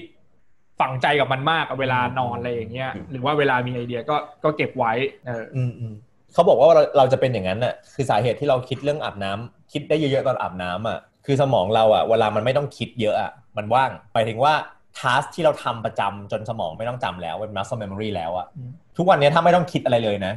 [0.80, 4.94] ฝังใจกับมันมากกับเวลานอนอะไรอย่างเงี้ย หรือว่าเวลามีไอเดียก็ก็เก็บไว้
[5.28, 5.94] เออ อืมอืม
[6.34, 14.54] เขาบอกว่าเราเราจะเป็นอย่างนั้นน่ะ คือสาเหตุที่เราคิดเรื่องอาบน้ำคิดได้เยอะๆตอนอาบน้ำอะ คือสมองเราอะ เวลามันไม่ต้องคิดเยอะอะ มันว่างหมายถึงว่า
[15.00, 20.34] ทัสที่เราทำประจำจนสมองไม่ต้องจำแล้วเป็น muscle memory แล้วอะอืมทุกวันนี้ถ้าไม่ต้องคิดอะไรเลยนะ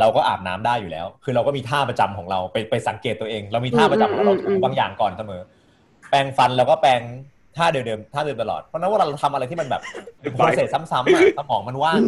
[0.00, 5.42] เราก็อาบน้ำได้อยู่แล้ว คือเราก็มีท่าประจำของเราไปไปสังเกตตัวเอง เรามีท่าประจำของเราอืมอืมถูอืมบางอย่างก่อนเสมอ
[6.10, 7.00] แปรงฟันแล้วก็แปรง
[7.56, 9.82] ท่าเดิมๆท่าเดิมตลอด เพราะฉะนั้นเวลาเราทำอะไรที่มันแบบ
[10.20, 12.00] เป็นโปรเซสซ้ำๆอะสมองมันว่าง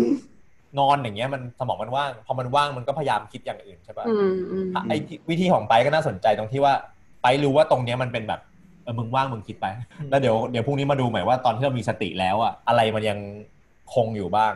[0.78, 6.74] นอนอย่างเงี้ยมันสมองมันว่างพอมันว่างมันก็พยายามคิดอย่างอื่นใช่ปะอืมอืมไอ้ที่วิธีของไปก็น่าสนใจตรงที่ว่า
[7.22, 8.40] ไปรู้ว่าตรงเนี้ยมันเป็นแบบ
[8.84, 9.66] เออมึงว่างมึงคิดไป
[10.10, 13.18] แล้วเดี๋ยวเดี๋ยวพรุ่งนี้มาดูใหม่ว่าตอนที่เรามีสติแล้วอะอะไรมันยัง
[13.94, 14.52] คงอยู่บ้าง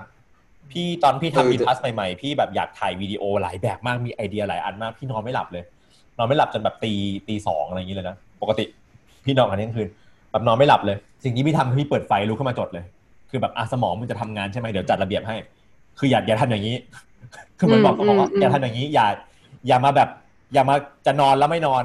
[0.73, 5.65] พี่ตอนพี่ทำอีพัสใหม่ๆ พี่แบบอยากถ่ายวิดีโอหลายแบบมากมีไอเดียหลายอันมาก พี่นอนไม่หลับเลย
[6.19, 6.93] นอนไม่หลับจนแบบตี
[7.29, 8.65] ตีสองอะไรอย่างเงี้เลยนะ ปกติ
[9.25, 9.89] พี่นอนกันทั้งคืน
[10.31, 12.85] แบบนอนไม่หลับเลย สิ่งที่พี่ทำพี่เปิดไฟลุกขึ้นมาจดเลย
[13.31, 15.37] คือแบบอะสมองมันจะทำงานใช่ไหมเดี๋ยวจัดระเบียบให้
[15.99, 16.77] คืออย่าอย่าทำอย่างนี้
[17.59, 19.07] คือเหมือนบอกสมองว่าอย่าทำอย่างนี้อย่า
[19.69, 20.09] อย่ามาแบบ
[20.53, 21.85] อย่ามาจะนอนแล้วไม่นอน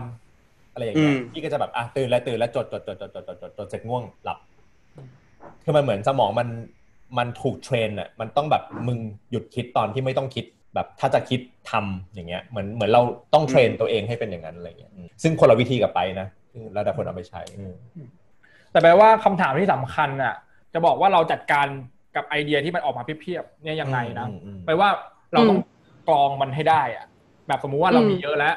[0.73, 4.37] อะไรอย่างเงี้ยพี่ก็จะแบบอะตื่นแล้วตื่นแล้วจดจดจดจดจดจดจดเสร็จง่วงหลับ
[5.63, 6.47] คือมันเหมือนสมองมัน
[7.17, 8.99] มันถูกเทรนอะมันต้องแบบมึง
[9.31, 10.45] หยุดคิดตอนที่ไม่ต้องคิด
[10.75, 11.39] แบบถ้าจะคิด
[11.71, 13.01] ทำอย่างเงี้ยเหมือนเหมือนเรา
[13.33, 17.73] ต้องเทรนตัวเองให้เป็นอย่างนั้นอะไรเงี้ยอืมซึ่งคนละวิธีกับไปนะซึ่งแล้วแต่คนเอาไปใช้อืม
[18.71, 20.35] แต่แปลว่าคำถามที่สำคัญน่ะ
[20.73, 21.67] จะบอกว่าเราจัดการ
[22.15, 24.89] กับไอเดียที่มันออกมาเพียบๆเนี่ยยังไงนะอืมอืมแปลว่า
[25.33, 25.59] เราต้อง
[26.07, 27.05] กรองมันให้ได้อะ
[27.47, 28.55] แบบสมมุติว่าเรามีเยอะแล้ว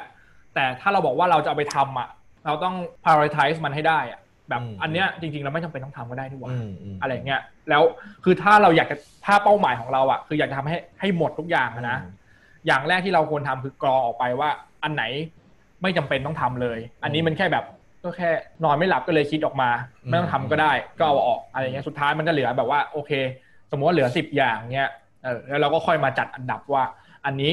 [0.53, 2.09] แต่ถ้าเราบอกว่าเราจะเอาไปทำอะ
[2.45, 7.83] เราต้อง prioritize มันให้ได้อะ แบบอันเนี้ยจริงๆเราไม่จำเป็นต้องทำก็ได้นี่หว่าอืมมอะไรเงี้ยแล้ว
[8.23, 11.97] คือถ้าเราอยากจะถ้าเป้าหมายของเราอะคืออยากจะทำให้ให้หมดทุกอย่างอะนะ
[12.65, 14.49] อย่างแรกที่เราควรทำคือกรองออกไปว่า
[14.83, 15.03] อันไหน
[15.81, 17.65] ไม่จำเป็นต้องทำเลย อันนี้มันแค่แบบ
[18.03, 18.29] ก็แค่
[18.63, 19.69] นอนไม่หลับก็เลยคิดออกมา
[20.03, 23.11] อืมไม่ต้องทำก็ได้ก็เอาออกอะไรเงี้ยสุดท้ายมันจะเหลือแบบว่าโอเค
[23.71, 24.89] สมมติว่าเหลือสิบอย่างเงี้ย
[25.23, 26.83] เออแล้วเราก็ค่อยมาจัดอันดับว่า
[27.25, 27.51] อันนี้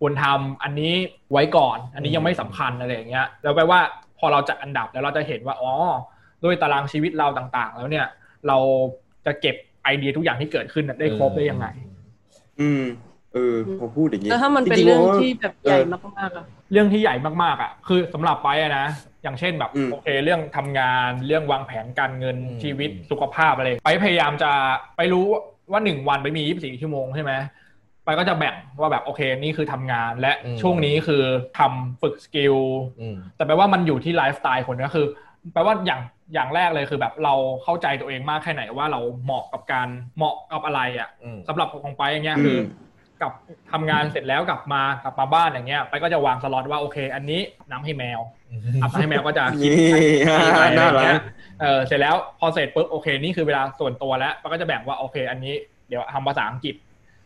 [0.00, 0.92] ควรทำอันนี้
[1.32, 3.80] ไว้ก่อน อันนี้ยังไม่สำคัญอะไรอย่างเงี้ยแล้วแปลว่า
[4.18, 5.72] พอเราจัดอันดับแล้วเราจะเห็นว่าอ๋อ
[6.44, 8.06] ด้วยตารางชีวิตเราต่าง ๆ แล้วเนี่ย
[8.48, 8.58] เรา
[9.26, 11.66] จะเก็บไอเดียทุกอย่างที่เกิดขึ้นน่ะได้ครบได้ยังไง
[12.60, 12.82] อืม
[13.34, 15.78] เออพอพูดอย่างนี้แล้วถ้ามันเป็นจๆเรื่องว่าที่แบบใหญ่
[16.18, 18.86] มากๆอะเรื่องที่ใหญ่มากๆอะคือสำหรับไปอะนะ
[19.22, 24.50] อย่างเช่นแบบอืมโอเคเรื่องทำงานเรื่องวางแผนการเงินอืมชีวิตสุขภาพอะไรไปพยายามจะ
[24.96, 25.26] ไปรู้
[25.72, 27.32] ว่าหนึ่งวันไปมี 24 ชั่วโมงใช่ไหม
[28.04, 31.22] ไปก็จะแบ่งว่าแบบโอเคนี่คือทำงานและช่วงนี้คือ
[31.58, 32.56] ทำฝึก skill
[33.00, 35.06] อืมแต่แปลว่ามันอยู่ที่ไลฟ์สไตล์คนก็คือ
[35.52, 36.00] แปลว่าอย่าง
[36.32, 42.58] อย่างแรกเลยคือแบบเราเข้าใจตัวเองมากแค่ไหนว่าเราเหมาะกับการเหมาะกับอะไรอะอืมสำหรับของไปอย่างเงี้ยอืมคือ
[43.20, 43.32] กลับ
[43.72, 48.20] ทำงานเสร็จแล้วกลับมากลับมาบ้านอย่างเงี้ย ไปก็จะวางสล็อตว่าโอเค อันนี้น้ำให้แมว
[48.82, 49.96] อาบน้ำให้แมวก็จะคิดนี่ไป
[50.52, 51.22] อะไรน่าอย่างรัเงี้กย
[51.60, 55.54] เออเสร็จแล้วพอเสร็จปุ๊บโอเคนี่คือเวลาส่วนตัวแล้วมันก็จะแบ่งว่าโอเค อันนี้
[55.88, 56.74] เดี๋ยวทำภาษาอังกฤษ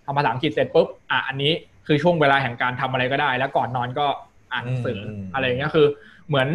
[0.07, 1.53] ทำภาษาอังกฤษเสร็จปุ๊บอะอันนี้
[1.87, 4.07] คือช่วงเวลาแห่งการทำอะไรก็ได้ แล้วก่อนนอนก็
[4.53, 5.87] อ่านหนังสืออมอะไรอย่างเงี้ยคือ
[6.29, 6.49] เหมือน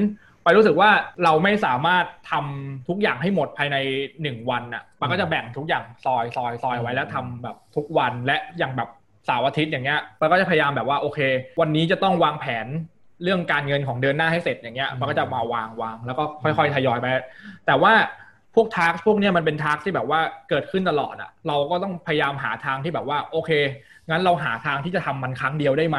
[0.44, 0.90] ไปรู้สึกว่า
[1.24, 3.78] เราไม่สามารถทำทุกอย่างให้หมดภายใน
[4.22, 8.90] หนึ่งวันอะมันก็จะแบ่งทุกอย่างซอยซอยซอยไว้แล้วทำแบบทุกวันและอย่างแบบ
[9.26, 11.20] เสาร์อาทิตย์อย่างเงี้ยมันก็จะพยายามแบบว่าโอเค
[11.60, 12.68] วันนี้จะต้องวางแผน
[13.24, 17.06] เรื่องการเงินของเดือนหน้าให้เสร็จอย่างเงี้ยมันก็จะมาวางวางแล้วก็ค่อยๆทยอยไป
[17.68, 17.94] แต่ว่า
[18.56, 23.52] พวกทาร์กพวกเนี้ยมันเป็นทาร์กที่แบบว่าเกิดขึ้นตลอดอะเราก็ต้องพยายามหาทางที่แบบว่าโอเค
[24.10, 25.98] งั้นเราหาทางที่จะทำมันครั้งเดียวได้ไหม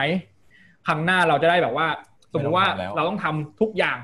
[0.87, 1.87] ครั้งหน้าเราจะได้แบบว่า
[2.33, 3.99] สมมติว่าไม่ต้องทำแล้วเราต้องทำทุกอย่าง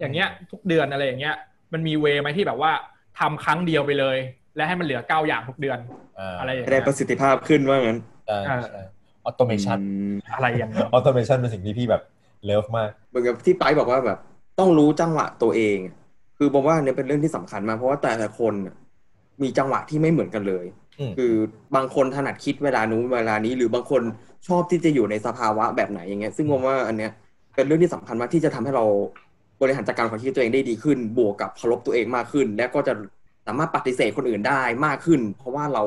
[0.00, 1.34] อย่างเงี้ยทุกเดือนอะไรอย่างเงี้ย
[1.72, 2.72] มันมีเวไหมที่แบบว่า
[3.18, 4.16] ทำครั้งเดียวไปเลย
[4.56, 5.78] และให้มันเหลือเก้าอย่างทุกเดือน
[6.40, 8.80] อะไรอย่างได้เงี้ยประสิทธิภาพขึ้นว่างั้นใช่เออใช่
[9.24, 12.02] automation อืมอะไรอย่างเงี้ย automation เป็นสิ่งที่พี่แบบ
[12.44, 14.18] love มากเหมือนกับที่ไปบอกว่าแบบ
[14.58, 15.78] ต้องรู้จังหวะตัวเอง
[16.38, 18.74] คือบอกว่าเนี่ยเป็นเรื่องที่สำคัญมากเพราะว่าแต่ละคนน่ะ
[19.42, 20.66] มีจังหวะที่ไม่เหมือนกันเลย
[21.00, 21.32] อืมคือ
[21.76, 24.02] บางคนถนัดคิดเวลานู้นเวลานี้ หรือบางคน
[24.48, 27.12] ชอบที่จะอยู่ในสภาวะแบบไหนอย่างเงี้ย ซึ่งผมว่าอันเนี้ย
[27.54, 28.84] เป็นเรื่องที่สำคัญมากที่จะทำให้เรา
[29.62, 32.92] บริหารจัดการความคิดตัวเองได้ดีขึ้น บวกกับเคารพตัวเองมากขึ้น และก็จะ
[33.46, 35.82] สามารถปฏิเสธคนอื่นได้มากขึ้น เพราะว่าเรา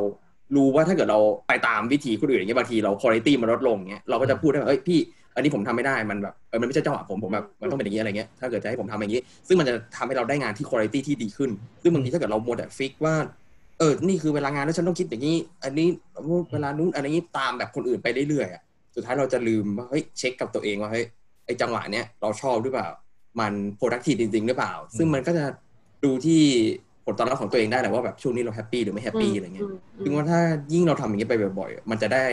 [0.55, 4.99] รู้ว่าถ้าเกิดเราไปตามวิธีคนอื่นอย่างเงี้ยบางทีเราคุณภาพมันลดลงเงี้ยเราก็จะพูดได้ว่าเอ้ยพี่
[5.35, 11.49] อันนี้ผมทำไม่ได้มันแบบเออมันไม่ใช่จังหวะผมผมแบบมันต้องเป็นอย่างนี้อะไรเงี้ยถ้าเกิดจะให้ผมทำอย่างนี้ ซึ่งมันจะทำให้เราได้งานที่คุณภาพที่ดีขึ้น
[11.81, 13.15] ซึ่งบางทีถ้าเกิดเราโมวแต่ฟิกว่า
[13.79, 15.87] เออนี่คือเวลางานแล้วฉันต้องคิดอย่างนี้ อันนี้
[16.53, 21.05] เวลานู้นอันนี้ตามแบบคนอื่นไปเรื่อยๆสุดท้ายเราจะลืมว่าเฮ้ยเช็คกับตัวเองว่าเฮ้ย
[21.45, 22.87] ไอจังหวะเนี้ยเราชอบหรือเปล่า
[23.39, 25.45] มัน productive จริง ๆ หรือเปล่า ซึ่งมันก็จะ
[26.03, 26.41] ดูที่
[27.05, 29.69] ผลตอบรับของตัวเองได้แหละว่าแบบช่วงนี้เรา happy หรือไม่ happy อะไรเงี้ย
[30.03, 30.39] ซึ่งว่าถ้า
[30.73, 32.25] ยิ่งเราทำอย่างนี้ไปบ่อยๆ มันจะได้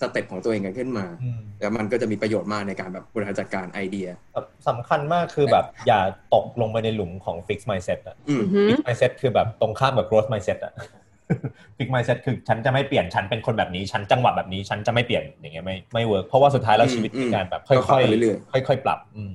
[0.00, 4.08] step ของตัวเองกันขึ้นมาอืมแล้วมันก็จะมีประโยชน์มากในการแบบบริหารจัดการไอเดีย
[4.68, 6.00] สำคัญมากคือแบบอย่า
[6.34, 10.72] ตกลงไปในหลุมของ fix mindset อะอืมอือหือ fix mindset คือแบบตรงข้ามกับ growth mindset อะ
[11.76, 19.34] fix mindset คือฉันจะไม่เปลี่ยน ฉันเป็นคนแบบนี้ ฉันจังหวะแบบนี้ ฉันจะไม่เปลี่ยน อย่างเงี้ยไม่ไม่ work เพราะว่าสุดท้ายแล้วอืมชีวิตอืมมีการแบบก็ค่ปรับไปเรื่อยๆค่อยๆปรับอืม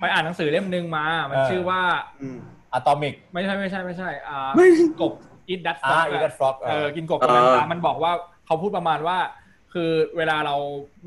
[0.00, 1.80] ไปอ่านหนังสือเล่มหนึ่งมา มันเออชื่อว่า
[2.20, 2.38] อืม
[2.78, 4.66] atomic ไม่ใช่ไม่ใช่ไม่ใช่อ่าไม่
[5.00, 5.12] กบ
[5.52, 8.12] eat that อ่า frog eat that frog เออกินกบเออกับมันตามันบอกว่า
[8.46, 9.18] เขาพูดประมาณว่า
[9.72, 10.56] คือเวลาเรา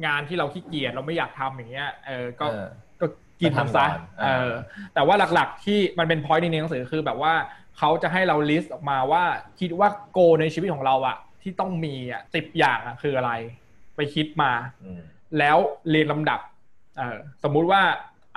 [0.05, 2.67] งานที่เราขี้เกียจเราไม่อยากทำอย่างเงี้ยเออก็เออ
[3.01, 3.05] ก็
[3.39, 4.51] กินไปทำทำซะก่อนเออ
[4.93, 7.33] แต่ว่าหลักๆที่มันเป็น point ในหนังสือคือแบบว่า
[7.77, 9.23] เขาจะให้เรา list ออกมาว่า
[9.59, 13.31] คิดว่า goal ในชีวิตของเราอะที่ต้องมีอะสิบอย่างอะคืออะไร
[13.95, 14.51] ไปคิดมา
[14.83, 15.01] อืม
[15.39, 15.57] แล้ว
[15.91, 16.39] เรียนลำดับ
[16.97, 17.81] เออสมมุติว่า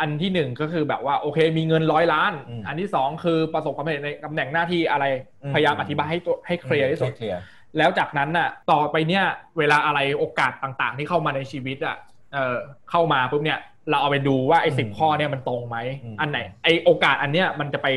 [0.01, 5.05] อันที่หนึ่งก็คือแบบว่าโอเค มีเงินร้อยล้านอืมอันที่สองคือประสบความสำเร็จในตำแหน่งหน้าที่อะไร
[5.43, 7.41] อืมพยายามอธิบายให้ตัวให้เคลียร์ที่สุดเคลียร์
[7.79, 9.25] แล้วจากนั้นน่ะ ต่อไปเนี่ย
[9.59, 11.97] เวลาอะไรโอกาสต่างๆ ที่เข้ามาในชีวิตอะ
[12.35, 12.59] เออ
[12.91, 13.59] เข้ามาปุ๊บเนี่ย
[13.91, 15.77] เราเอาไปดูว่าไอ้สิบข้อเนี่ยมันตรงไหม
[16.21, 17.89] อันไหนไอโอกาสอันเนี้ยมันจะไป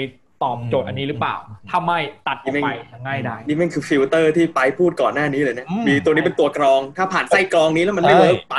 [0.43, 1.35] ตอบโจทย์อันนี้หรือเปล่า
[1.69, 2.67] ถ้าไม่ตัดออกไป
[3.05, 8.57] ง่ายได้นี่แม่งคือฟิลเตอร์ที่ไปพูดก่อนหน้านี้เลยนะอืมมีตัวนี้เป็นตัวกรอง ถ้าผ่านไส้กรองนี้แล้วมันไม่ work ไป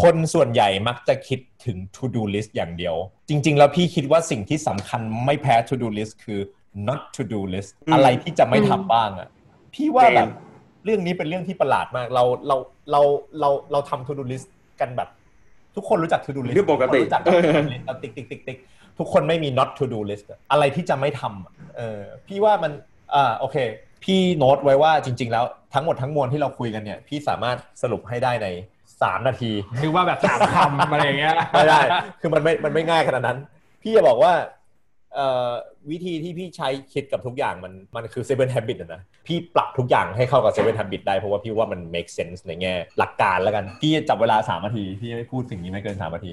[0.00, 2.94] คนส่วนใหญ่มักจะคิดถึง to do list อย่างเดียว
[3.28, 6.40] จริง ๆ แล้วพี่คิดว่าสิ่งที่สำคัญไม่แพ้ to do list คือ
[6.88, 9.28] not to do list อืมอะไรที่จะไม่ทำบ้างอะ
[9.74, 10.30] พี่ว่าเจมส์แบบ
[10.84, 12.56] เรื่องนี้เป็นเรื่องที่ประหลาดมาก เราเรา
[12.90, 13.00] เรา
[13.40, 14.46] เราเราทำ to do list
[14.80, 15.08] กันแบบ
[15.76, 18.58] ทุกคนรู้จัก to do list เรื่องปกติทุคนรู้จัก to do list เราติ๊กติ๊กติ๊กติ๊ก
[18.98, 22.72] ทุกคนไม่มี not to do list อะอะไรที่จะไม่ทำอะเออพี่ว่ามัน
[23.14, 23.56] อ่าโอเค
[24.04, 28.48] พี่โน้ตไว้ว่าจริง ๆ แล้วทั้งหมดทั้งมวลที่เราคุยกันเนี่ย พี่สามารถสรุปให้ได้ใน
[29.02, 31.80] สามนาทีนึกว่าแบบสามคำอะไรอย่างเงี้ยไม่ได้
[32.20, 33.38] คือมันไม่มันไม่ง่ายขนาดนั้น
[33.82, 34.57] พี่จะบอกว่าเอ่อ
[35.90, 46.32] วิธีที่พี่ใช้คิดกับทุกอย่างมันมันคือ seven habit อะนะพี่ปรับทุกอย่างให้เข้ากับ seven habit ได้เพราะว่าพี่ว่ามัน make sense ในแง่หลักการแล้วกัน พี่จับเวลาสามนาที พี่ไม่พูดสิ่งนี้ไม่เกินสามนาที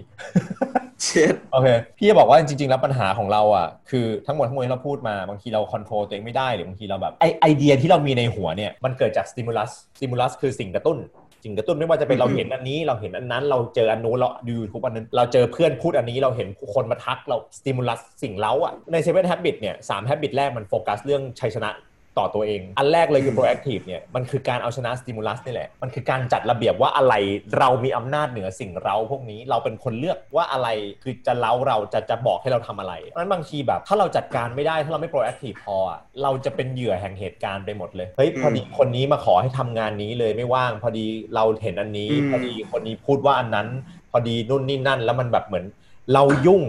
[1.04, 1.68] เช็ดโอเค
[1.98, 10.98] พี่จะบอกว่าจริง ๆ แล้วปัญหาของเราอะคือทั้งหมดทั้งมวลที่เราพูดมาบางทีเราค o n t r o l ตัวเองไม่ได้หรือบางทีเราแบบไอไอเดียที่เรามีในหัวเนี่ยมันเกิดจาก stimulus stimulus คือสิ่งกระตุ้น
[11.46, 21.70] สิ่งกระตุ้นไม่ว่าจะเป็นเราเห็นอันนี้เราเห็นอันนั้น เราเจออันนู้นเราดูยูทูบอันนั้น เราเจอเพื่อนพูดอันนี้เราเห็นคนมาทักเรา stimulus สิ่งเล้าอะใน seven habit เนี่ยสาม habit แรกมันโฟกัสเรื่องชัยชนะ
[22.18, 27.14] ต่อตัวเอง อันแรกเลยคือ proactive เนี่ยมันคือการเอาชนะ stimulus นี่แหละ มันคือการจัดระเบียบว่าอะไร
[27.58, 30.68] เรามีอำนาจเหนือสิ่งเราพวกนี้เราเป็นคนเลือกว่าอะไร
[31.04, 43.68] คือจะเล้าเราจะจะบอกให้เราทำอะไรเพราะฉะนั้นบางทีแบบ ถ้าเราจัดการไม่ได้ถ้าเราไม่ proactive พออะเราจะเป็นเหยื่อแห่งเหตุการณ์ไปหมดเลยเฮ้ยพอดีคนนี้มาขอให้ทำงานนี้เลยไม่ว่าง พอดีเราเห็นอันนี้อืมพอดีคนนี้พูดว่าอันนั้น
[44.12, 45.66] พอดีนู่นนี่นั่น แล้วมันแบบเหมือน
[46.14, 46.64] เรายุ่ง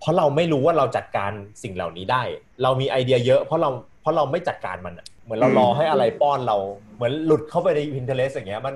[0.00, 2.22] เพราะเราไม่รู้ว่าเราจัดการสิ่งเหล่านี้ได้
[2.62, 3.70] เรามีไอเดียเยอะ เพราะเรา
[4.04, 6.56] เพราะเราไม่จัดการมันอะเหมือนเรารอให้อะไรป้อนเรา
[6.96, 8.74] เหมือนหลุดเข้าไปใน Pinterest อย่างเงี้ยมัน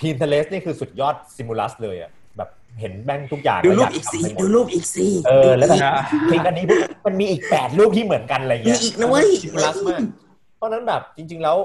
[0.00, 5.94] Pinterest นี่คือสุดยอด stimulus เลยอะแบบเห็นแม่งทุกอย่างดูรูแวปยาอีกสิทำไปหมดูรูปอีกสิเออแล้วแบบนะ
[6.28, 10.00] คลิกอันนี้ปุ๊บมันมีอีกแปดรูปที่เหมือนกันอะไรมีเงี้ยอีกนะเว้ย stimulus มาก
[10.56, 11.56] เพราะฉะนั้นแบบจริง ๆ แล้ว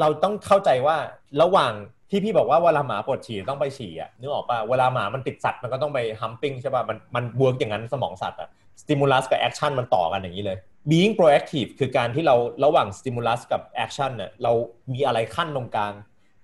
[0.00, 0.96] เราต้องเข้าใจว่า
[1.42, 1.72] ระหว่าง
[2.10, 8.48] ที่พี่บอกว่าเวลาหมาปวดฉี่ต้องไปฉี่อะนึกออกป่ะเวลาหมามันติดสัตว์มันก็ต้องไป humping ใช่ป่ะมันมัน work อย่างนั้นสมองสัตว์อะ
[8.80, 10.58] stimulus กับ action มันต่อกันอย่างนี้เลย
[10.90, 14.52] being proactive คือการที่เราระหว่าง stimulus กับ action เนี่ยเรา
[14.92, 15.94] มีอะไรขั้นตรงกลาง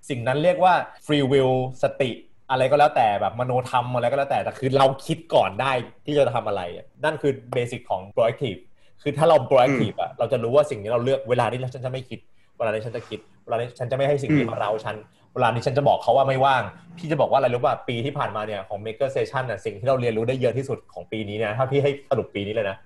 [0.09, 0.75] สิ่งนั้นเรียกว่า
[1.07, 2.11] free will สติ
[2.51, 5.73] อะไรก็แล้วแต่แบบมโนธรรมอะไรก็แล้วแต่แต่คือเราคิดก่อนได้
[6.07, 8.61] ที่จะทำอะไรอะนั่นคือเบสิกของ proactive
[9.03, 12.19] คือถ้าเรา proactive อะเราจะรู้ว่าสิ่งนี้เราเลือกเวลานี้ฉันจะไม่คิด
[12.59, 14.97] เวลานี้ฉันจะคิด เวลานี้ฉันจะไม่ให้สิ่งนี้มาเราฉัน
[15.35, 16.63] เวลานี้ฉันจะบอกเขาว่าไม่ว่าง
[16.97, 22.77] พี่จะบอกว่าอะไรรู้ป่ะปีที่ผ่านมาเนี่ยของ Maker Session น่ะสิ่งที่เราเรียนรู้ได้เยอะที่สุดของปีนี้นะถ้าพี่ให้สรุปปีนี้เลยนะ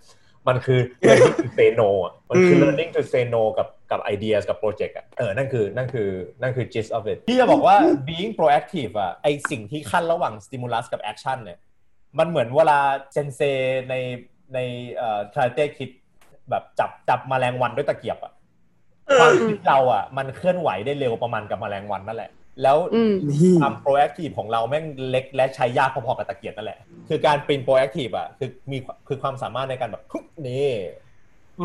[0.48, 6.09] มันคือ learning to say no อะมันคืออืม learning to say no กับกับ ideas กับ project อะเออนั่นคือนั่นคือ
[6.40, 7.76] นั่นคือ gist of it พี่จะบอกว่า
[8.09, 11.59] being proactive อะไอสิ่งที่ขั้นระหว่าง stimulus กับ action เนี่ย
[12.18, 12.78] มันเหมือนเวลา
[13.12, 13.40] เซนเซ
[13.90, 13.94] ใน
[14.55, 14.59] ใน
[14.94, 15.90] เอ่อคาราเต้คิด
[16.50, 18.33] แบบจับจับแมลงวันด้วยตะเกียบอะ
[19.18, 22.31] ความคิดเราอะมันเคลื่อนไหวได้เร็วประมาณกับแมลงวันนั่นแหละ
[22.62, 28.76] แล้วอืมนี่ความ proactive ของเราแม่งเล็กและใช้ยากพอๆกับตะเกียบนั่นแหละ คือการเป็น proactive อะคือมี
[29.08, 30.68] คือความสามารถในการแบบฮึบนี่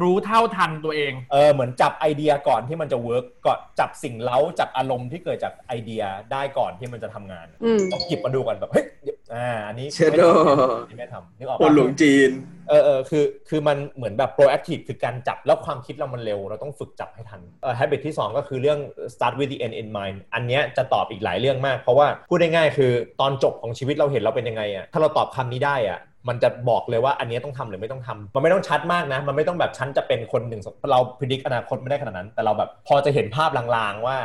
[0.02, 8.86] รู้เท่าทันตัวเอง เออเหมือนจับไอเดียก่อนที่มันจะเวิร์กก่อนจับสิ่งเล้าจับอารมณ์ที่เกิดจากไอเดียได้ก่อนที่มันจะทำงานอืมต้องหยิบมาดูก่อนแบบเฮ้ย
[9.34, 12.32] อ่าอันนี้เชโดไม่ทำอันนี้ไม่ทำนึกออกคนปะหลวงจีน
[12.70, 18.80] เออเออคือคือมันเหมือนแบบ proactive คือการจับแล้วความคิดเรามันเร็ว เราต้องฝึกจับให้ทันเออ habit ที่ 2 ก็คือเรื่อง
[19.14, 30.62] start with the end in mind อันเนี้ยจะตอบอีกหลายเรื่องมาก เพราะว่าพูดได้ง่ายคือตอนจบของชีวิตเราเห็นเราเป็นยังไงอะถ้าเราตอบคำนี้ได้อะ มันจะบอกเลยว่าอันนี้ต้องทำหรือไม่ต้องทำมันไม่ต้องชัดมากนะ มันไม่ต้องแบบฉันจะเป็นคนหนึ่ง
[30.92, 34.18] เราพิจิตอนาคตไม่ได้ขนาดนั้น แต่เราแบบพอจะเห็นภาพลางๆว่า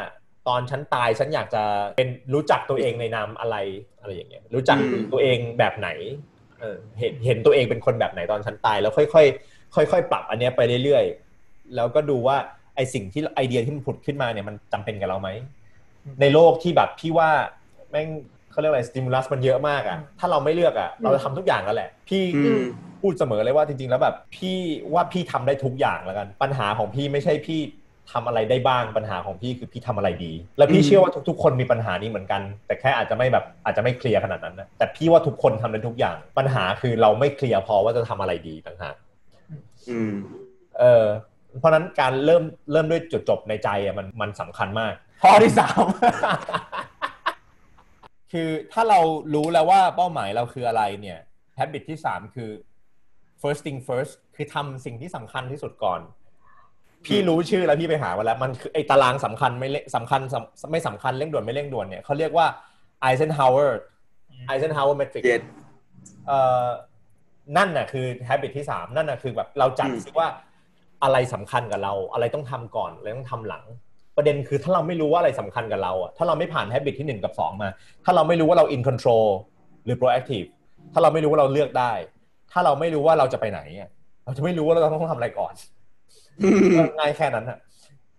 [0.49, 1.63] ตอนฉันตายฉันอยากจะ
[1.97, 3.57] เป็นรู้จักตัวเองในนามอะไร
[4.01, 4.79] อะไรอย่างเงี้ยรู้จัก
[5.13, 5.89] ตัวเองแบบไหน
[6.99, 9.23] เห็นเห็นตัวเองเป็นคนแบบไหนตอนฉันตายแล้วค่อ
[9.85, 12.37] ยๆค่อย ๆ ปรับอันนี้ไปเรื่อยๆแล้วก็ดูว่า
[12.77, 15.29] ไอสิ่งที่ไอเดียที่มันผุดขึ้นมาเนี่ยมันจำเป็นกับเราไหม
[16.21, 17.31] ในโลกที่แบบพี่ว่า
[17.91, 18.09] แม่ง
[18.53, 22.63] เขาเรียกอะไรสติมูลัสมันเยอะมากอะ่ะถ้าเราไม่เลือกอะ่ะเราจะทำทุกอย่างแล้วแหละ พี่อืม
[23.01, 24.59] พูดเสมอเลยว่าจริง ๆ แล้วแบบพี่
[24.95, 27.61] ว่าพี่ทำได้ทุกอย่างแล้วกัน ปัญหาของพี่ไม่ใช่พี่
[28.13, 38.97] ทำอะไรได้บ้างปัญหาของพี่คือพี่ทำอะไรดี แล้วพี่อืมเชื่อว่าทุก ๆ คนมีปัญหานี้เหมือนกัน แต่แค่อาจจะไม่แบบอาจจะไม่เคลียร์ขนาดนั้นนะแต่พี่ว่าทุกคนทำได้ทุกอย่าง ปัญหาคือเราไม่เคลียร์พอว่าจะทำอะไรดีต่างหาก
[39.91, 40.15] อืม
[40.81, 41.07] เออ
[41.61, 45.85] เพราะฉะนั้นการเริ่มเริ่มด้วยจุดจบในใจอะมันมันสำคัญมากข้อที่สาม
[48.33, 49.01] คือถ้าเรา
[49.35, 51.19] รู้แล้วว่าเป้าหมายเราคืออะไรเนี่ย
[51.59, 52.51] habit ที่สามคือ
[53.43, 56.01] first thing first คือทำสิ่งที่สำคัญที่สุดก่อน
[57.05, 62.47] พี่รู้ชื่อแล้วพี่ไปหามาแล้ว มันคือไอ้ตารางสำคัญไม่เร่งสำคัญสำไม่สำคัญเร่งด่วนไม่เร่งด่วนเนี่ยเขาเรียกว่า
[63.09, 63.71] Eisenhower
[64.53, 65.43] Eisenhower metric เจ็ด
[66.27, 66.67] เอ่อ
[67.57, 70.29] นั่นน่ะคือ habit ที่สามนั่นน่ะคือแบบเราจัดอืมซิว่า
[71.03, 73.65] อะไรสำคัญกับเรา อะไรต้องทำก่อนอะไรต้องทำหลัง
[74.17, 77.69] ประเด็นคือถ้าเราไม่รู้ว่าอะไรสำคัญกับเราอะถ้าเราไม่ผ่าน habit ที่หนึ่งกับสองมา
[78.05, 79.29] ถ้าเราไม่รู้ว่าเรา in control
[79.85, 80.49] หรือ proactive
[80.93, 81.93] ถ้าเราไม่รู้ว่าเราเลือกได้
[82.53, 83.91] ถ้าเราไม่รู้ว่าเราจะไปไหนอะ
[84.25, 85.53] เราจะไม่รู้ว่าเราต้องทำอะไรก่อน
[86.99, 87.59] ง่ายแค่นั้นอะ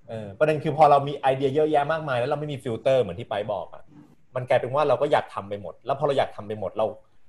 [0.08, 3.84] เออประเด็นคือพอเรามีไอเดียเยอะแยะมากมายแล้วเราไม่มีฟิลเตอร์เหมือนที่ไปบอกอะ
[4.36, 6.86] มันกลายเป็นว่าเราก็อยากทำไปหมด แล้วพอเราอยากทำไปหมดเรา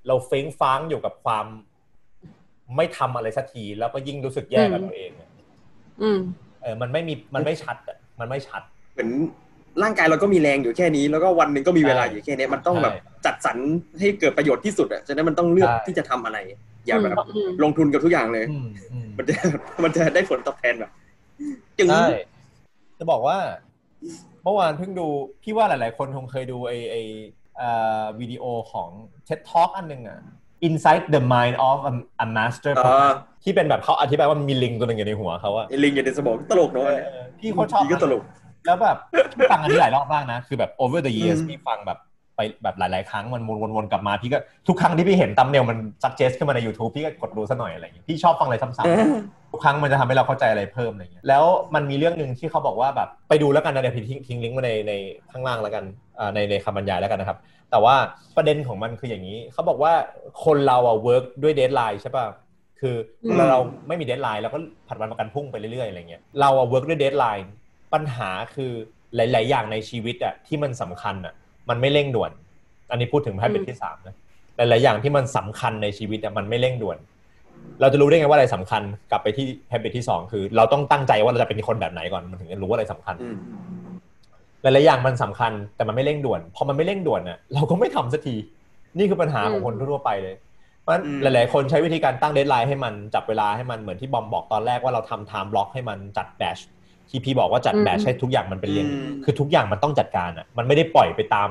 [0.08, 1.46] เราเฟ้งฟ้างอยู่กับความ
[2.76, 5.30] ไม่ทำอะไรสักทีแล้วก็ยิ่งรู้สึกแย่กับอืมตัวเองอะ
[6.02, 6.20] อืม
[6.62, 9.10] เออมันไม่มีมันไม่ชัดอะ มันไม่ชัด เหมือน
[9.82, 12.94] ร่างกายเราก็มีแรงอยู่แค่นี้ แล้วก็วันหนึ่งก็มีเวลาใช่อยู่แค่นี้มันต้องใช่แบบ
[13.26, 13.56] จัดสรร
[14.00, 16.38] ให้เกิดประโยชน์ที่สุดอะฉะนั้นมันต้องเลือกใช่ที่จะทำอะไร
[16.86, 19.34] อย่าแบบอืมลงทุนกับทุกอย่างเลยอืมอืมมันจะ
[19.84, 20.90] มันจะได้ผลตอบแทนแบบ
[21.78, 22.08] จึงใช่
[22.98, 23.38] จะบอกว่า
[24.44, 25.06] เมื่อวานเพิ่งดู
[25.42, 26.96] พี่ว่าหลาย ๆ คนคงเคยดูไอไอ
[27.56, 28.88] เอ่อวิดีโอของ
[29.28, 30.20] TED Talk อันหนึ่งอะ
[30.66, 31.92] Inside the Mind of a,
[32.24, 33.10] a Master อ่า
[33.44, 38.22] ที่เป็นแบบเขาอธิบายว่ามันมีลิงตัวหนึ่งอยู่ในหัวเขาอะไอ้ลิงอยู่ในสมองตลกเนอะเออันอเนี่ยเออพี่เขาชอบพี่ก็ตลก
[38.66, 38.96] แล้วแบบ
[39.32, 41.98] พี่ฟังอันนี้หลายรอบมากนะ คือแบบ over the years อืมพี่ฟังแบบ
[42.36, 43.42] ไปแบบหลาย ๆ ครั้งมัน
[43.74, 54.92] วนๆกลับมาพี่ก็ทุกครั้งที่พี่เห็นตัมเนลมันซักเจสขึ้นมาใน YouTube พี่ก็กดดูซะหน่อยอะไรอย่างเงี้ยพี่ชอบฟังอะไรซ้ำๆทุกครั้งมันจะทำให้เราเข้าใจอะไรเพิ่มอะไรเงี้ยแล้วมันมีเรื่องหนึ่งที่เขาบอกว่าแบบไปดูแล้วกันนะเดี๋ยวพี่ทิ้งทิ้งลิงก์มาในใน
[55.30, 55.84] ข้างล่างแล้วกัน
[56.18, 57.38] อ่าในในคำบรรยายแล้วกันนะครับ
[57.70, 57.96] แต่ว่า
[58.36, 59.92] ประเด็นของมันคืออย่างนี้ เขาบอกว่า
[60.44, 62.24] คนเราอะ work ด้วย deadline ใช่ป่ะ
[62.80, 62.94] คือ
[63.36, 67.52] เวลาเราไม่มี deadline เราก็ผัดวันประกันพรุ่งไปเรื่อยๆอะไรเงี้ยเราอะ work ด้วย deadline
[67.94, 68.72] ปัญหาคือ
[69.16, 71.34] หลาย ๆ อย่างในชีวิตอะที่มันสำคัญอะ
[71.68, 72.30] มันไม่เร่งด่วน
[72.90, 74.14] อันนี้พูดถึง habit ที่สามนะ
[74.56, 76.98] หลาย ๆ อย่างที่มันสำคัญในชีวิตอะมันไม่เร่งด่วน
[77.80, 83.36] เราจะรู้ได้ไงว่าอะไรสำคัญกลับไปที่ habit ที่สองคือ เราต้องตั้งใจว่าเราจะเป็นคนแบบไหนก่อนมันถึงจะรู้ว่าอะไรสำคัญอืม
[84.64, 88.34] หลายๆอย่างมันสำคัญแต่มันไม่เร่งด่วน พอมันไม่เร่งด่วนน่ะเราก็ไม่ทำสักที
[88.98, 90.34] นี่คือปัญหาของคนทั่วๆไปเลย
[90.80, 96.58] เพราะฉะนั้นอืมหลาย ๆ คนใช้วิธีการตั้ง deadline ให้มันจับเวลาให้มันเหมือนที่บอมบอกตอนแรกว่าเราทำ time block ให้มันจัด batch
[97.08, 101.48] ที่พี่บอกว่าจัด batch ให้ทุกอย่างมันเป็นเรียนอืมคือทุกอย่างมันต้องจัดการอะมันไม่ได้ปล่อยไปตาม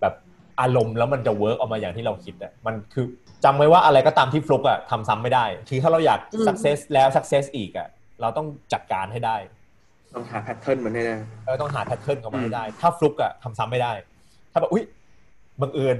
[0.00, 0.14] แบบ
[0.60, 3.06] อารมณ์แล้วมันจะ work ออกมาอย่างที่เราคิดอะมันคือ
[3.44, 7.88] จำไว้ว่าอะไรก็ตามที่ฟลุกอะทำซ้ำไม่ได้ ทีถ้าเราอยากอืม success แล้ว success อีกอะ
[8.20, 9.36] เราต้องจัดการให้ได้
[10.14, 13.92] ต้องหา pattern มันให้ได้เออต้องหา pattern ออกมาให้ได้ ถ้าฟลุกอะทำซ้ำไม่ได้
[14.52, 14.84] ถ้าแบบอุ้ย
[15.60, 15.96] บังเอิญ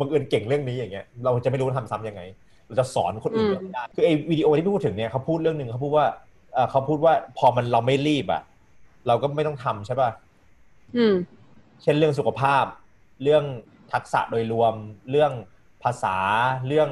[0.00, 2.22] บังเอิญเก่งเรื่องนี้อย่างเงี้ย เราจะไม่รู้ว่าทำซ้ำยังไง
[2.66, 6.06] เราจะสอนคนอื่นอืมไม่ได้ คือไอ้วิดีโอที่พี่พูดถึงเนี่ยเขาพูดเรื่องหนึ่งเขาพูดว่า
[6.54, 8.42] เอ่อเขาพูดว่าพอมันเราไม่รีบอะ
[9.06, 10.10] เราก็ไม่ต้องทำใช่ป่ะ
[10.96, 11.14] อืม
[11.82, 12.64] เช่นเรื่องสุขภาพ
[13.22, 13.44] เรื่อง
[13.92, 14.74] ทักษะโดยรวม
[15.10, 15.32] เรื่อง
[15.82, 16.16] ภาษา
[16.68, 16.88] เรื่อง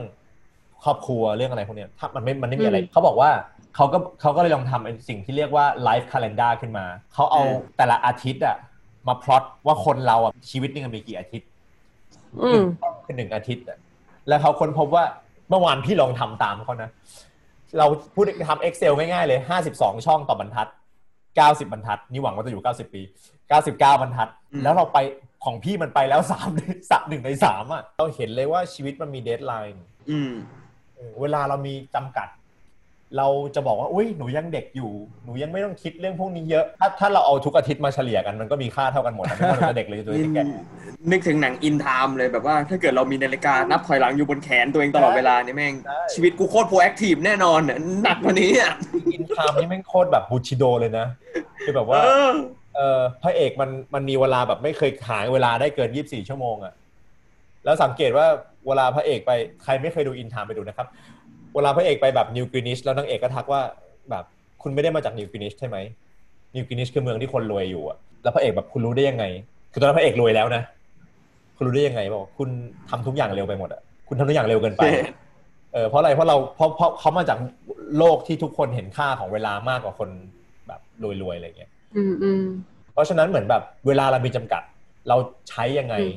[0.85, 3.31] ครอบครัว เรื่องอะไรพวกเนี้ย ถ้ามันไม่ มันไม่มีอะไรอืมเขาบอกว่า
[3.77, 8.57] เขาก็เขาก็เลยลองทำไอ้สิ่งที่เรียกว่า life calendar ขึ้นมา เขาเอาอืมแต่ละอาทิตย์อะ
[9.09, 11.49] มาพลอตว่าคนเราอะชีวิตหนึงมันมีกี่อาทิตย์
[12.45, 12.63] อืม
[13.05, 13.79] คือหนึ่งอาทิตย์อะ
[14.29, 15.05] แล้วเขาค้นพบว่า
[15.49, 16.91] เมื่อวานพี่ลองทำตามเขานะ
[17.79, 19.41] เราพูดทำ Excel ง่ายๆเลย
[19.73, 20.69] 52ช่องต่อบรรทัด
[21.19, 23.03] 90บรรทัด นี่หวังว่าจะอยู่90ปี
[23.47, 24.99] 99บรรทัดอืมแล้วเราไป
[25.45, 26.39] ของพี่มันไปแล้ว3สั
[27.09, 29.71] หนึ่งในสามอะ เราเห็นเลยว่าชีวิตมันมี deadline
[30.11, 30.33] อืม
[31.21, 32.29] เวลาเรามีจำกัด
[33.19, 34.91] เราจะบอกว่าอุ้ยหนูยังเด็กอยู่
[35.25, 40.45] หนูยังไม่ต้องคิดเรื่องพวกนี้เยอะ ถ้าถ้าเราเอาทุกอาทิตย์มาเฉลี่ยกันมันก็มีค่าเท่ากันหมดนะไม่ว่าเราจะเด็กหรือตัวนี่จะแก่
[41.11, 48.73] นึกถึงหนัง In Time เลยแบบว่า ถ้าเกิดเรามีนาฬิกานับถอยหลังอยู่บนแขนตัวเองตลอดเวลาเนี่ยแม่งใช่ชีวิตกูโคตร proactive แน่นอนน่ะหนักกว่านี้อะ
[49.13, 51.07] อินทามนี่แม่งโคตรแบบบูชิโดเลยนะ
[51.65, 52.33] คือแบบว่าเออ
[52.77, 56.73] เออพระเอกมันมันมีเวลาแบบไม่เคยหาเวลาได้เกิน 24 ชั่วโมงอะ
[57.65, 58.27] แล้วสังเกตว่า
[58.67, 59.31] เวลาพระเอกไป
[59.63, 60.87] ใครไม่เคยดูอินทามไปดูนะครับ
[61.57, 63.61] เวลาพระเอกไปแบบนิวกรีนิชแล้วนางเอกก็ทักว่า
[64.11, 64.25] แบบ
[64.63, 65.77] คุณไม่ได้มาจากนิวกรีนิชใช่ไหม
[66.55, 69.25] นิวกรีนิชคือเมืองที่คนรวยอยู่อะแล้วพระเอกแบบคุณรู้ได้ยังไง
[69.73, 70.63] คือตอนนั้นพระเอกรวยแล้วนะ
[71.57, 72.49] คุณรู้ได้ยังไงบอกคุณ
[72.91, 74.83] ทำทุกอย่างเร็วไปหมดอะคุณทำทุกอย่างเร็วเกินไป
[75.73, 77.39] เออเพราะอะไรเพราะเราเพราะเพราะเขามาจาก
[77.99, 80.09] โลกที่ทุกคนเห็นค่าของเวลามากกว่าคน
[80.69, 80.81] แบบ
[81.23, 82.45] รวยๆอะไรเงี้ยอืมอืม
[82.93, 84.63] เพราะฉะนั้นเหมือนแบบเวลาเรามีจำกัด
[85.09, 85.17] เรา
[85.49, 86.13] ใช้ยังไงอืม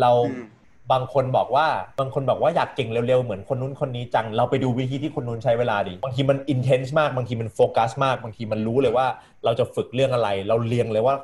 [0.00, 0.44] เราอืม
[0.92, 1.66] บางคนบอกว่า
[1.98, 9.06] บางคนบอกว่าอยากเก่งเร็วๆ เหมือนคนนู้นคนนี้จัง เราไปดูวิธีที่คนนู้นใช้เวลาดิบางทีมันอินเทนส์มาก บางทีมันโฟกัสมาก บางทีมันรู้เลยว่า
[9.44, 11.14] เราจะฝึกเรื่องอะไร เราเรียงเลยว่า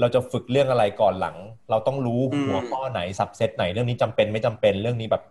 [0.00, 1.36] เราจะฝึกเรื่องอะไรก่อนหลัง
[1.70, 5.22] เราต้องรู้อืมหัวข้อไหนสับเซตไหนเรื่องนี้จำเป็นไม่จำเป็นเรื่องนี้แบบ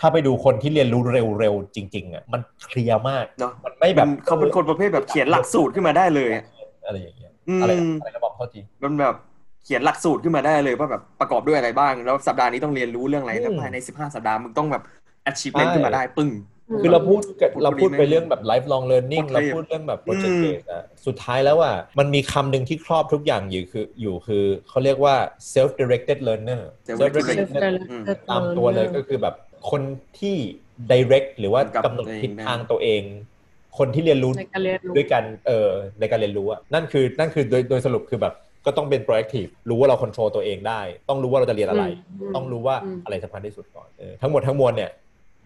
[0.00, 1.02] ถ้าไปดูคนที่เรียนรู้
[1.40, 6.44] เร็วๆจริง ๆอะมันเคลียร์มากเนาะมันไม่แบแบบบเขาเป็นคนประเภทแบบเขียนหลักสูตรขึ้นมาได้เลย อะ
[6.86, 9.14] อะไรอย่างเงี้ยอืมอะไรอะไรนะบอกเขาทีมันแบบ
[9.64, 14.82] เขียนหลักสูตรขึ้นมาได้เลยว่าแบบประกอบด้วยอะไรบ้าง แล้วสัปดาห์นี้ต้องเรียนรู้เรื่องอะไรแล้วภายใน 15 สัปดาห์มึงต้องแบบ
[15.30, 16.30] achievement ขึ้นมาได้ปึ้ง
[16.82, 17.20] คือเราพูด
[17.54, 25.14] พูดเราพูดดีไหมไปเรื่องแบบ lifelong learning โคตรเราเทพพูดเรื่องแบบ project อืม based อะสุดท้ายแล้วอะมันมีคำหนึ่งที่ครอบทุกอย่างอยู่คืออยู่คือเขาเรียกว่า
[25.52, 29.34] self directed learner Self self directed directed อืมตามตัวเลยก็คือแบบ
[29.70, 29.82] คน
[30.18, 30.36] ที่
[30.92, 33.02] direct หรือว่ากำหนดกับตัวเองทิศทางตัวเอง
[33.78, 35.68] คนที่เรียนรู้ในการเรียนรู้ด้วยกันเออ
[36.00, 38.34] ในการเรียนรู้อะนั่นคือนั่นคือโดยโดยสรุปคือแบบ
[38.66, 41.84] ก็ต้องเป็น proactive รู้ว่าเรา control ตัวเองได้ ต้องรู้ว่าเราจะเรียนอะไร
[42.20, 44.90] อืมต้องรู้ว่าอืมอะไรสำคัญที่สุดก่อนเออทั้งหมดทั้งมวลเนี่ย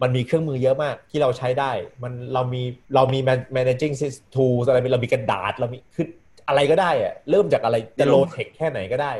[0.01, 1.71] มันมีเครื่องมือเยอะมากที่เราใช้ได้
[2.03, 2.61] มันเรามี
[2.95, 6.05] เรามี man- managing sys- tools อะไรเรามีกระดาษเรามีคือ
[6.47, 9.13] อะไรก็ได้อะเริ่มจากอะไรจะเราโลเทคแค่ไหนก็ได้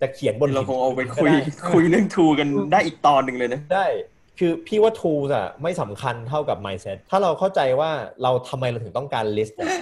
[0.00, 1.38] จะเขียนบนเราหินคงเอาไปคุยก็ด้
[1.70, 3.86] คุยเรื่องทูกันได้อีกตอนหนึ่งเลยนะได้
[4.38, 7.90] คือพี่ว่า tools อะไม่สำคัญเท่ากับ mindset ถ้าเราเข้าใจว่า
[8.22, 9.74] เราทำไมเราถึงต้องการ list อะอื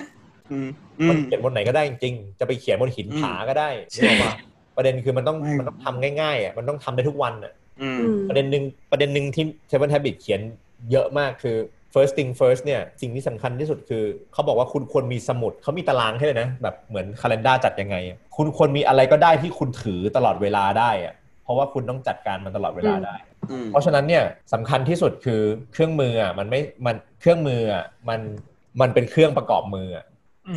[0.66, 0.68] ม
[1.00, 4.32] อืมันมเขียนบนไหนก็ได้จริงๆจะไปเขียนบนหินอืมผาก็ได้ใช่ปะ
[4.76, 10.40] ประเด็นคือมันต้องไม่มันต้องทำง่ายๆอะมันต้องทำได้ทุกวันอะอืมอืมประเด็นหนึ่งประเด็นหนึ่งที่ Seven Habits เขียน
[10.90, 11.56] เยอะมากคือ
[11.94, 23.16] first thing first เนี่ยสิ่งที่สำคัญที่สุดคือ เขาบอกว่าคุณควรมีสมุดเขามีตารางให้เลยนะ แบบเหมือนคาล endar จัดยังไงอะคุณควรมีอะไรก็ได้ที่คุณถือตลอดเวลาได้อะเพราะว่าคุณต้องจัดการมันตลอดเวลาได้
[23.50, 25.42] อืมเพราะฉะนั้นเนี่ยสำคัญที่สุดคือ
[25.72, 28.20] เครื่องมืออะมันไม่มันเครื่องมืออะมัน
[28.80, 30.11] มันเป็นเครื่องประกอบมืออะอืม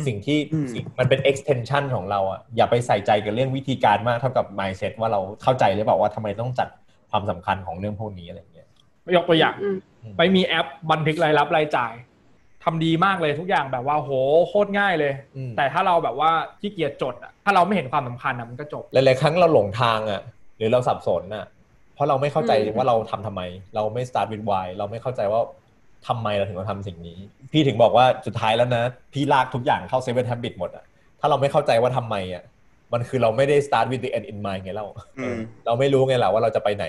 [0.06, 6.68] สิ่งที่อืมสิ่งมันเป็น extension ของเราอะอย่าไปใส่ใจกับเรื่องวิธีการมากเท่ากับ mindset ว่าเราเข้าใจหรือเปล่าว่าทำไมต้องจัด
[7.10, 8.68] ความสำคัญของเรื่องพวกนี้อะไรอย่างเงี้ย
[9.16, 9.76] ยกตัวอย่างอืม
[10.18, 11.92] ไปมีแอปบันทึกรายรับรายจ่าย
[12.64, 14.10] ทำดีมากเลยทุกอย่างแบบว่าโห
[14.48, 16.30] โคตรง่ายเลยอืมแต่ถ้าเราแบบว่า
[16.60, 20.20] ขี้เกียจจดอะถ้าเราไม่เห็นความสำคัญอะมันก็จบหลายๆครั้งเราหลงทางอะ
[20.56, 21.46] หรือเราสับสนอะ
[21.94, 23.42] เพราะเราไม่เข้าใจอืมว่าเราทำทำไม
[23.74, 25.40] เราไม่ start with why เราไม่เข้าใจว่า
[26.08, 27.18] ทำไมเราถึงต้องทำสิ่งนี้
[27.52, 28.82] พี่ถึงบอกว่าสุดท้ายแล้วนะ
[29.12, 30.84] พี่ลากทุกอย่างเข้า seven habit หมดอะ
[31.20, 32.42] ถ้าเราไม่เข้าใจว่าทำไมอะ
[32.92, 34.86] มันคือเราไม่ได้ start with the end in mind ไงเรา
[35.18, 35.36] อืม
[35.66, 36.86] เราไม่รู้ไงแหละว่าเราจะไปไหน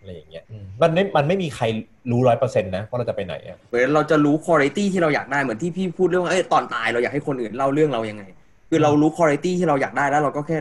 [0.00, 1.64] อะไรอย่างเงี้ยอืมมันไม่มันไม่มีใคร
[2.10, 8.24] รู้ร้อยเปอร์เซ็นต์นะว่าเราจะไปไหนอะเหมือนเราจะรู้คุณภาพที่เราอยากได้เหมือนที่พี่พูดเรื่องว่าเอ้ยตอนตายเราอยากให้คนอื่นเล่าเรื่องเรายังไง
[8.70, 10.58] คือเรารู้คุณภาพที่เราอยากได้แล้วเราก็แค่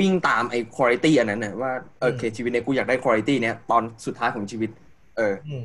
[0.00, 4.70] วิ่งตามไอ้คุณภาพอันนั้นน่ะว่าเออโอเคชีวิตเนี้ยกูอยากได้คุณภาพเนี้ยตอนสุดท้ายของชีวิต
[5.16, 5.64] เอออืม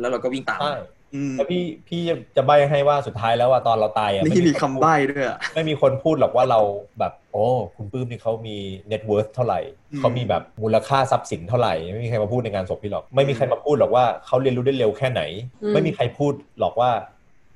[0.00, 0.88] แล้วเราก็วิ่งตามใช่อืม
[1.36, 2.00] แล้วพี่พี่
[2.36, 6.60] จะใบให้ว่าสุดท้ายแล้วว่าตอนเราตายอะนี่ไมีนคำใบ้ด้วยอะไม่มีคนพูดหรอกว่าเรา
[6.98, 7.44] แบบ โอ้
[7.76, 8.56] คุณปื้มนี่เขามี
[8.90, 9.60] net worth เท่าไหร่
[9.92, 15.22] อืมเขามีแบบมูลค่าทรัพย์สินเท่าไหร่ไม่มีใครมาพูดในงานศพพี่หรอก ไม่มีใครมาพูดหรอกว่าเขาเรียนรู้ได้เร็วแค่ไหน
[15.62, 16.90] อืมไม่มีใครพูดหรอกว่า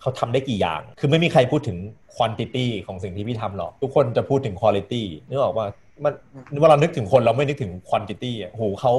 [0.00, 1.78] เขาทำได้กี่อย่าง คือไม่มีใครพูดถึง
[2.16, 5.66] quantity ของสิ่งที่พี่ทำหรอก ทุกคนจะพูดถึง quality นึกออกว่า
[6.04, 6.12] มัน
[6.60, 8.92] เวลานึกถึงคนเราไม่นึกถึง quantity อะโหเขา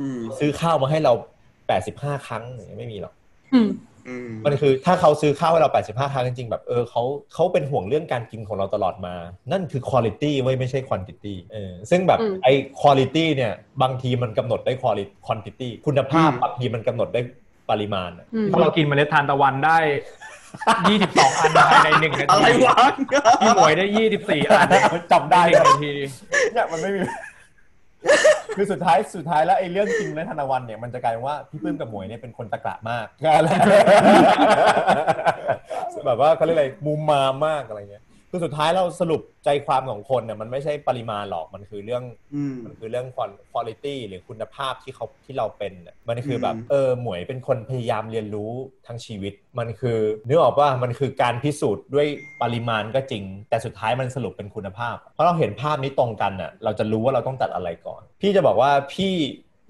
[0.00, 1.12] อืมซื้อข้าวมาให้เรา
[1.70, 3.14] 85ครั้งอย่างเงี้ยไม่มีหรอก
[3.54, 3.60] อื
[4.04, 7.02] มอืมมันคือถ้าเขาซื้อข้าวให้เรา 85 ครั้งจริงๆ แบบเออเขา
[7.34, 9.14] เขาเป็นห่วงเรื่องการกินของเราตลอดมา
[9.52, 13.52] นั่นคือ quality ไว้ยไม่ใช่ quantity เออซึ่งแบบอืมไอ้ quality เนี่ย
[13.82, 17.20] บางทีมันกำหนดได้ quality quantity คุณภาพบางทีมันกำหนดได้
[17.70, 19.78] ปริมาณอะอืมถ้าเรากินเมล็ดทานตะวันได้
[20.88, 22.76] ยี่สิบสองอันภายในหนึ่งนาอะไรทีวะ
[23.40, 25.92] พี่หมวยได้ยี่สิบสี่อันจำได้หนึ่งนาที
[26.52, 27.00] เนี่ยมันไม่มี
[28.56, 33.06] คือสุดท้ายสุดท้ายแล้วไอ้เรื่องจริงและธนวันเนี่ยมันจะกลายเป็นว่าพี่ปื้มกับหมวยเนี่ยเป็นคนตะกระมาก
[36.06, 38.03] แบบว่าเขาเรียกอะไรมุมมามมากอะไรเงี้ย
[38.34, 42.04] คือสุดท้ายเราสรุปใจความของคนเนี่ยมันไม่ใช่ปริมาณหรอกมันคือเรื่อง
[42.34, 43.64] อืมมันคือเรื่องคุณภาพ
[44.08, 48.50] หรือคุณภาพที่เขาที่เราเป็นน่ะมันคือแบบอืมเออหมวยเป็นคนพยายามเรียนรู้
[48.86, 52.06] ทั้งชีวิต มันคือนึกออกว่ามันคือการพิสูจน์ด้วย
[52.42, 59.12] ปริมาณก็จริง แต่สุดท้ายมันสรุปเป็นคุณภาพ เพราะเราเห็นภาพนี้ตรงกันน่ะเราจะรู้ว่าเราต้องตัดอะไรก่อน พี่จะบอกว่าพี่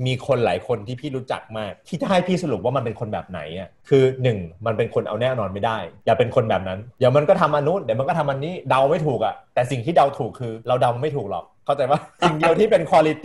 [0.06, 13.16] มีคนหลายคนที่พี่รู้จักมาก ที่จะให้พี่สรุปว่ามันเป็นคนแบบไหนอะคือหนึ่งมันเป็นคนเอาแน่นอนไม่ได้ อย่าเป็นคนแบบนั้นเดี๋ยวมันก็ทำอันนู้นเดี๋ยวมันก็ทำอันนี้เดาไม่ถูกอะแต่สิ่งที่เดาถูกคือเราเดาไม่ถูกหรอกเข้าใจว่าสิ่งเดียวที่เป็นคุณภาพ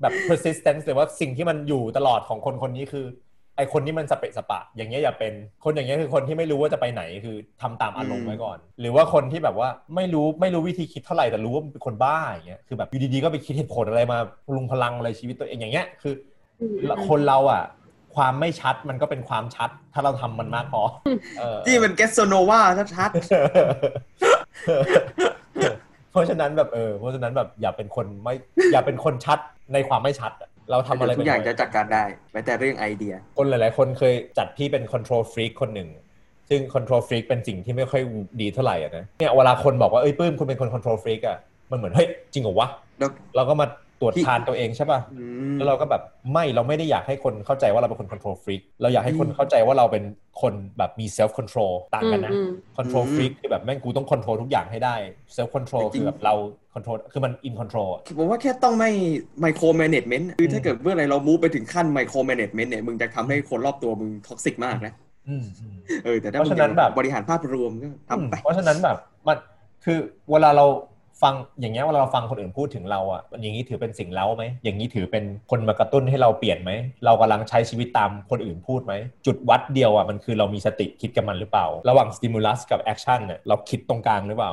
[0.00, 3.06] แบบ persistence หรือว่าสิ่งที่มันอยู่ตลอดของคนคนนี้คือ
[3.56, 5.32] ไอคนที่มันสเปะสปะ อย่างเงี้ยอย่าเป็น
[5.64, 16.14] คนอย่างเงี้ยคือคนที่ไม่รู้ว่าจะไปไหนคือทำตามอารมณ์ไว้ก่อน หรือว่าคนที่แบบว่าไม่รู้ไม่รู้วิธีคิดเท่าไหร่แต่รู้ว่าเป็นคนบ้าอย่างเงี้ยคือแบบอยู่ดีๆก็ไปคิดเหตุผลอะไรมาพลุงพลังอะไรชีวิตตัวเองอย่างเงี้ยคือ
[16.90, 17.64] อคนเราอะ
[18.16, 20.82] ความไม่ชัดมันก็เป็นความชัด ถ้าเราทำมันมากพอ
[21.38, 22.60] เออที่เป็นแกสโซโนวา
[22.96, 23.10] ชัด
[26.10, 28.34] เพราะฉะนั้นแบบเออเพราะฉะนั้นแบบอย่าเป็นคนไม่
[28.72, 29.38] อย่าเป็นคนชัด
[29.72, 35.88] ในความไม่ชัดอะ เราทำๆอะไรเดี๋ยวทุกอย่างไปจะจัดการได้แม้แต่เรื่องไอเดีย คนหลาย ๆ คนเคยจัดพี่เป็น control freak คนหนึ่ง
[36.48, 38.02] ซึ่ง control freak เป็นสิ่งที่ไม่ค่อย
[38.40, 41.38] ดีเท่าไหร่อะนะเนี่ยเวลาคนบอกว่าเอ้ยปื้มคุณเป็นคน control freak อะ
[41.70, 43.66] มันเหมือนเฮ้ยจริงเหรอวะแล้วเราก็มา
[44.00, 45.22] ตรวจพี่ทานตัวเองใช่ป่ะอื
[45.52, 50.04] มแล้วเราก็แบบไม่เราไม่ได้อยากให้คนเข้าใจว่าเราเป็นคน control freak เราอยากให้คนเข้าใจว่าเราเป็น
[50.42, 54.96] คนแบบมี self control ต่างกันนะอืม control อืม freak คือแบบแม่งกูต้อง control ทุกอย่างให้ได้
[55.36, 56.34] self control จริงคือแบบเรา
[56.74, 58.90] control คือมัน in control อะผมว่าแค่ต้องไม่
[59.40, 64.92] micromanagement คือถ้าเกิดเมื่อไหรเรา move ไปถึงขั้น micromanagement เนี่ยมึงจะทำให้คนรอบตัวมึง toxic มากนะ
[65.28, 69.36] อืมอืมเออแต่ถ้ามึงเพมึราะฉะนั้นแบบบริหารภาพรวมก็ทำไปเพราะฉะนั้นแบบมัน
[69.84, 69.98] คือ
[70.30, 70.66] เวลาเรา
[71.22, 76.70] ฟังอย่างเงี้ยเวลาเราฟังคนอื่นพูดถึงเราอะอย่างนี้ถือเป็นสิ่งเร้าไหมอย่างนี้ถือเป็นคนมากระตุ้นให้เราเปลี่ยนไหม
[77.04, 78.94] เรากำลังใช้ชีวิตตามคนอื่นพูดไหม
[79.26, 84.52] จุดวัดเดียวอะมันคือเรามีสติคิดกับมันหรือเปล่า ระหว่าง stimulus กับ action เนี่ยเราคิดตรงกลางหรือเปล่า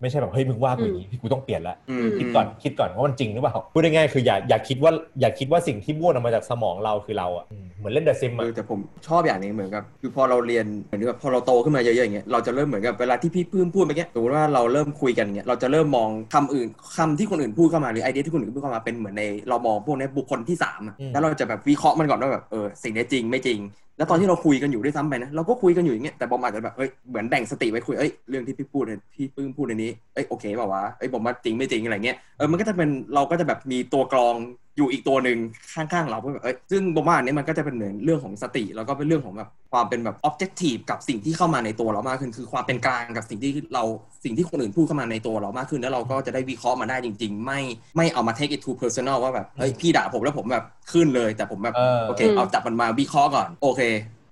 [0.00, 16.66] ไม่ใช่แบบเฮ้ยมึงว่ากูอย่างนี้พี่กูต้องเปลี่ยนละอืมคิดก่อนคิดก่อนว่ามันจริงหรือเปล่าพูดง่ายๆคืออย่าอย่าคิดว่าอย่าคิดว่าสิ่งที่บ้วนออกมาจากสมองเราคือเราอะอืม เหมือนเล่น The Simsออะอแต่ผมชอบอย่างหนึงเหมือนกับคือพอเราเรียนเหมือนกับพอเราโตขึ้นมาเยอะๆอย่างเงี้ยเราจะเริ่มเหมือนกับเวลาที่พี่พื้มพูดเมื่อกี้สมมติว่าเราเริ่มคุยกันเงี้ยเราจะเริ่มมองคำอื่น
[16.96, 23.58] คำที่คนอื่นพูดเข้ามาหรือไอเดียที่คนอื่นพูดเข้ามาเป็นเหมือนในเรามองพวกเนี้ยบุคคลที่สามอะแล้วเราจะแบบวิเคราะห์มันก่อนว่าแบบเออสิ่งนี้จริงไม่จริง
[23.98, 34.36] แล้วตอนที่เราคุยกันอยู่ด้วยซ้ำไปนะเราก็คุยกันอยู่อย่างเงี้ยแต่บอมอาจจะแบบเอ้ยเหมือนแบ่งสติไว้คุยเอ้ยเรื่องที่พี่พูดเนี่ยพี่ปื้มพูดในนี้เอ้ยโอเคเปล่าวะเอ้ยผมว่าจริงไม่จริงอะไรเงี้ยเออมันก็จะเป็นเราก็จะแบบมีตัวกรอง
[34.76, 35.38] อยู่อีกตัวหนึ่ง
[35.74, 43.84] ข้างๆเราเพื่อแบบเอ้ยซึ่งบอมว่าอันนี้มันก็จะเป็นเหมือนเรื่องของสติ แล้วก็เป็นเรื่องของแบบความเป็นแบบ objective กับสิ่งที่เข้ามาในตัวเรามากขึ้น คือความเป็นกลางกับสิ่งที่เรา
[44.24, 47.60] สิ่งที่คนอื่นพูดเข้ามาในตัวเรามากขึ้น แล้วเราก็จะได้วิเคราะห์มาได้จริง ๆ ไม่
[47.96, 53.80] ไม่เอามา take it too personal ว่าแบบเฮ้ยพี่ด่าผมแล้วผมแบบขึ้นเลย แต่ผมแบบเออโอเคอืมเอาจับมันมาวิเคราะห์ก่อนโอเค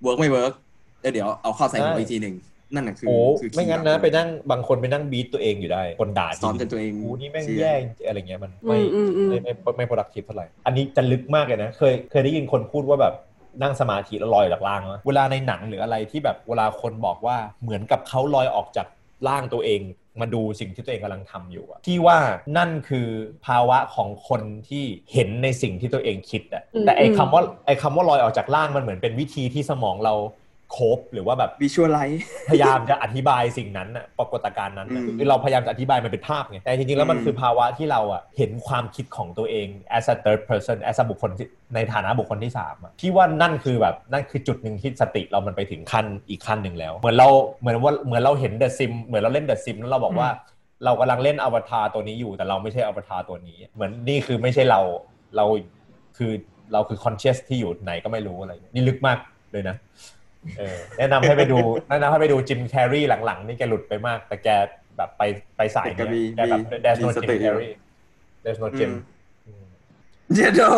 [0.03, 0.53] work ไม่ work
[1.13, 2.35] เดี๋ยวเอาเข้าใส่หัวใช่อีกทีหนึ่ง
[2.75, 7.73] นั่นแหละคือโอ้คือไม่งั้นนะไปนั่งบางคนไปนั่ง beat ตัวเองอยู่ได้คนด่าซ้อมจนตัวเองกูนี่แม่งเสียแย่
[8.07, 13.15] อะไรเงี้ยมันอืไม่มอืมอืมไม่ไม่ไม่ไม่ productive เท่าไหร่อันนี้จะลึกมากเลยนะ เคยเคยได้ยินคนพูดว่าแบบ
[13.63, 18.87] นั่งสมาธิแล้วลอยจากล่างวะเวลาในหนังหรืออะไรที่แบบเวลาคนบอกว่าเหมือนกับเขาลอยออกจาก
[19.29, 19.81] ร่างตัวเอง
[20.21, 22.19] มาดูสิ่งที่ตัวเองกำลังทำอยู่อะที่ว่า
[22.57, 23.09] นั่นคือ
[23.47, 30.15] ภาวะของคนที่เห็นในสิ่งที่ตัวเองคิดอะแต่ไอ้คำว่าไอ้คำว่าลอยออกจากร่างมันเหมือนเป็นวิธีที่สมองเรา
[30.73, 39.67] โคบหรือว่าแบบวิชวลไลท์พยายามจะอธิบายสิ่งนั้นน่ะปรากฏการณ์นั้นน่ะอืมคือเราพยายามจะอธิบายมันเป็นภาพไงแต่จริงๆแล้วมันอืมคือภาวะที่เราอะเห็นความคิดของตัวเอง
[39.99, 47.29] as a third person as a บุคคลที่ในฐานะบุคคลที่สามอะที่ว่านั่นคือแบบนั่นคือจุดหนึ่งที่สติเรามันไปถึงขั้นอีกขั้นหนึ่งแล้ว เหมือนเรา
[47.61, 50.29] เหมือนว่าเหมือนเราเห็นเดอะซิมเหมือนเราเล่นเดอะซิมแล้วเราบอกว่า
[50.85, 54.81] เรากำลังเล่นอวตารตัวนี้อยู่ แต่เราไม่ใช่อวตารตัวนี้ เหมือนนี่คือไม่ใช่เรา
[55.37, 55.45] เรา
[56.17, 56.33] คือ
[56.73, 59.19] เราคือ conscious ที่อยู่ไหนก็ไม่รู้อะไรนี่ลึกมาก
[59.53, 60.16] เลยนะเออ
[60.99, 61.59] แนะนำให้ไปดู
[61.91, 64.49] แนะนำให้ไปดูจิมแคร์รีหลังๆ นี่แกหลุดไปมาก แต่แก
[64.97, 65.23] แบบไป
[65.57, 67.73] ไปสายแต่เนี้ยแกมีแกแบบมีมีสติอยู่ there's no Jim Carrey
[68.45, 68.91] there's no Jim
[69.47, 69.65] อืม
[70.35, 70.73] เดี๋ยวเดี๋ยว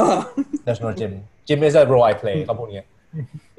[0.65, 1.13] there's no Jim
[1.49, 2.89] Jim is a role I play เขาพูดอย่างเงี้ย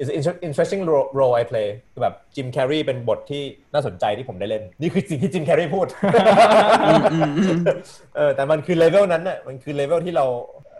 [0.00, 3.42] it's an inter- interesting role role I play คือแบบจิมแคร์รีเป็นบทที่
[3.72, 5.86] น่าสนใจที่ผมได้เล่น นี่คือสิ่งที่จิมแคร์รีพูด
[8.16, 10.26] เออแต่มันคือเลเวลนั้นน่ะมันคือเลเวลที่เรา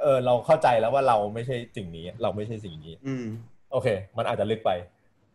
[0.03, 3.27] เออเราเข้าใจแล้วว่าเราไม่ใช่สิ่งนี้ เราไม่ใช่สิ่งนี้อืม
[3.73, 4.71] โอเค มันอาจจะลึกไป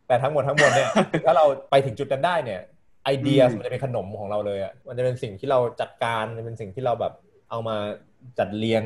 [0.08, 0.90] แต่ทั้งหมดทั้งมวลเนี่ย
[1.26, 2.62] ถ้าเราไปถึงจุดนั้นได้เนี่ย
[3.04, 7.14] ไอเดียอืมมันจะเป็นขนมของเราเลยอะมันจะเป็นสิ่งที่เราจัดการมันเป็นสิ่งที่เราแบบ
[7.50, 7.76] เอามา
[8.40, 8.84] จัดเรียง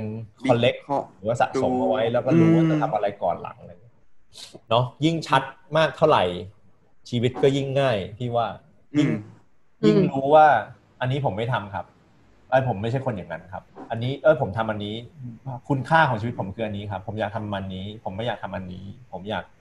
[0.49, 3.95] คอลเลกข้อหรือว่าสะสมเอาไว้แล้วก็รู้ว่าจะทำอะไรก่อนหลังอะไรอย่างเงี้ย
[4.69, 5.41] เนาะยิ่งชัด
[5.77, 6.23] มากเท่าไหร่
[7.09, 8.47] ชีวิตก็ยิ่งง่ายพี่ว่า
[8.95, 9.13] อืยิ่งม
[9.85, 10.47] ยิ่งอืมรู้ว่า
[11.01, 11.85] อันนี้ผมไม่ทำครับ
[12.49, 14.95] ไอ้ยผมไม่ใช่คนอย่างนั้นครับ อันนี้เออผมทำอันนี้
[15.69, 19.58] คุณค่าของชีวิตผมคืออันนี้ครับ ผมอยากทำมันนี้ ผมไม่อยากทำอันนี้ ผมอยากอืม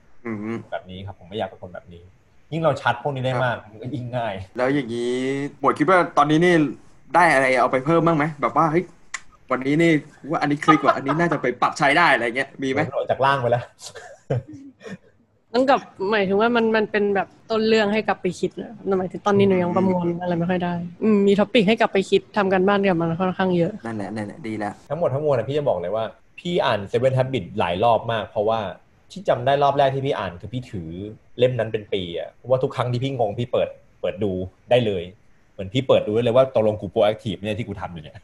[0.71, 2.03] แบบนี้ครับผมไม่อยากเป็นคนแบบนี้
[2.51, 5.13] ยิ่งเราชัดพวกนี้ได้มากมันก็ยิ่งง่าย แล้วอย่างนี้
[5.59, 6.53] หมวดคิดว่าตอนนี้นี่
[7.15, 8.85] ได้อะไรเอาไปเพิ่มบ้างไหมแบบว่าเฮ้ย
[9.51, 9.91] วันนี้นี่
[10.29, 13.63] ว่าอันนี้คลิกว่าอันนี้น่าจะไปปรับใช้ได้อะไรเงี้ยมีไหมนออกจากล่างไปแล้ว
[15.53, 15.79] ต้องกับ
[16.11, 26.03] หมายถึงว่ามันมันเป็นแบบต้นเรื่องให้กลับไปคิดนะหมายถึงตอนนี้หนูยังประมวลอะไรไม่ค่อยได้อืมมีท็อปิกให้กลับไปคิดทำกันบ้านกับมันค่อนข้างเยอะนั่นแหละนั่นแหละดีแล้วทั้งหมดทั้งมวลนะพี่จะบอกเลยว่า
[26.39, 28.59] พี่อ่าน Seven Habits หลายรอบมากเพราะว่า
[29.11, 30.89] ที่จำได้รอบแรกที่พี่อ่านคือพี่ถือ
[31.37, 33.69] เล่มนั้นเป็นปีอะเพราะว่าทุกครั้งที่พี่งงพี่เปิด
[34.01, 34.31] เปิดดู
[34.69, 35.03] ได้เลย
[35.53, 38.15] เหมือนพี่เปิดดูได้เลยว่าตกลงกูโปรแอคทีฟเนี่ยที่กูทำอยู่เนี่ย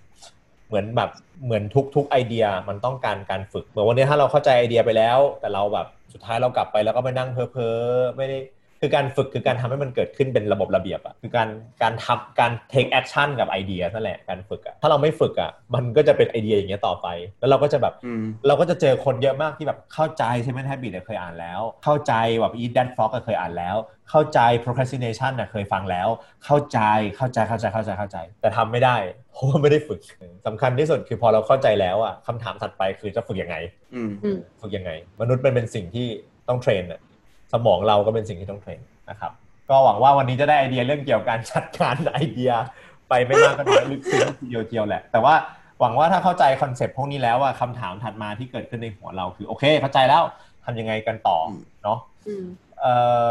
[0.67, 1.09] เหมือนแบบ
[1.45, 8.37] เหมือนทุกทุกไอเดียมันต้องการการฝึก เหมือนวันนี้ถ้าเราเข้าใจไอเดียไปแล้ว แต่เราแบบสุดท้ายเรากลับไปแล้วก็ไปนั่งเพ้อเพ้อๆไม่ได้
[8.85, 11.49] คือการฝึกคือการทำให้มันเกิดขึ้นเป็นระบบระเบียบอะคือการ
[11.81, 17.07] การทำการ take action กับไอเดียนั่นแหละการฝึกอะถ้าเราไม่ฝึกอะมันก็จะเป็นไอเดียอย่างเงี้ยต่อไป
[17.39, 23.75] แล้วเราก็จะแบบอืมเราก็จะเจอคนเยอะมากที่แบบเข้าใจใช่ไหม habit เนี่ยเคยอ่านแล้ว เข้าใจแบบ eat that frog ก็เคยอ่านแล้ว
[24.09, 26.07] เข้าใจ procrastination น่ะเคยฟังแล้ว
[26.45, 26.79] เข้าใจ
[27.15, 28.95] เข้าใจเข้าใจเข้าใจเข้าใจ แต่ทำไม่ได้
[29.31, 29.99] เพราะว่าไม่ได้ฝึก
[30.47, 33.55] สำคัญที่สุดคือพอเราเข้าใจแล้วอะคำถามถัดไปคือจะฝึกยังไง
[33.95, 36.07] อืมอืมฝึกยังไง มนุษย์มันเป็นสิ่งที่
[36.49, 36.99] ต้องเทรนน่ะ
[37.55, 39.31] สมองเราก็เป็นสิ่งที่ต้องเทรนนะครับ
[39.69, 42.51] ก็หวังว่าวันนี้จะได้ไอเดียเรื่องเกี่ยวกับการจัดการไอเดีย
[43.09, 45.35] ไปไม่มากก็น้อยลึกซึ้งทีเดียวเดียวแหละ แต่ว่า
[45.79, 50.23] หวังว่าถ้าเข้าใจคอนเซปต์พวกนี้แล้วอะคำถามถัดมาที่เกิดขึ้นในหัวเราคือโอเค เข้าใจแล้ว
[50.65, 52.45] ทำยังไงกันต่ออมเนาะอืม
[52.81, 52.85] เอ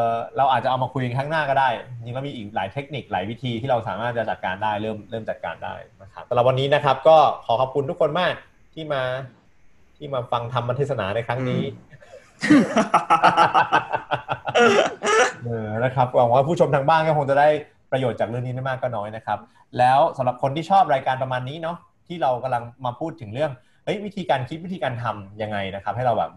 [0.08, 7.16] อเราอาจจะเอามาคุยกันข้างหน้าก็ได้จริงๆแล้วมีอีกหลายเทคนิคหลายวิธีที่เราสามารถจะจัดการได้เริ่มเริ่มจัดการได้นะครับสำหรับวันนี้นะครับ ก็
[7.46, 8.34] ขอขอบคุณทุกคนมาก
[8.74, 9.02] ที่มา
[9.96, 11.62] ที่มาฟังธรรมเทศนาในครั้งนี้
[15.45, 17.49] เออนะครับหวังว่าผู้ชมทางบ้านก็คงจะได้
[17.92, 19.38] ประโยชน์จากเรื่องนี้ไม่มากก็น้อยนะครับ
[19.78, 21.76] แล้วสำหรับคนที่ชอบรายการประมาณนี้เนาะ
[22.07, 23.53] ที่เรากำลังมาพูดถึงเรื่อง
[23.84, 26.30] เฮ้ยวิธีการคิดวิธีการทำยังไงนะครับ ให้เราแบบ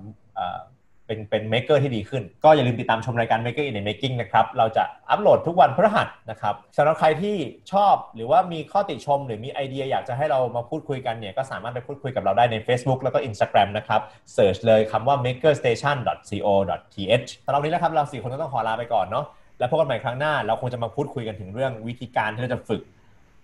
[1.07, 7.35] เป็นเป็นเม k เกอร์ที่ดีขึ้น ก็อย่าลืมติดตามชมรายการ Maker in the Making นะครับ เราจะอัปโหลดทุกวันพฤหัสนะครับสำหรับใครที่
[7.71, 14.01] ชอบหรือว่ามีข้อติชม หรือมีไอเดียอยากจะให้เรามาพูดคุยกันเนี่ยก็สามารถไปพูดคุยกับเราได้ใน Facebook แล้วก็ Instagram นะครับ
[14.33, 19.25] เสิร์ชเลยคำว่า makerstation.co.th สำหรับวันนี้นะครับเราสี่คนก็ต้องขอลาไปก่อนเนาะ
[19.59, 22.81] แล้วพบกันใหม่ครั้งหน้าเราคงจะมาพูดคุยกันถึงเรื่องวิธีการที่เราจะฝึก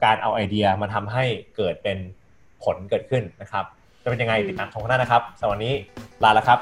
[0.03, 1.23] การเอาไอเดียมาทำให้
[1.55, 1.97] เกิดเป็น
[2.63, 3.65] ผลเกิดขึ้นนะครับ
[4.03, 5.73] จะเป็นยังไงติดตามชมกันได้นะครับสำหรับวันนี้
[6.23, 6.59] ลาแล้วครับ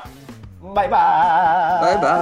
[0.76, 1.80] 拜拜。
[1.82, 2.22] 拜拜。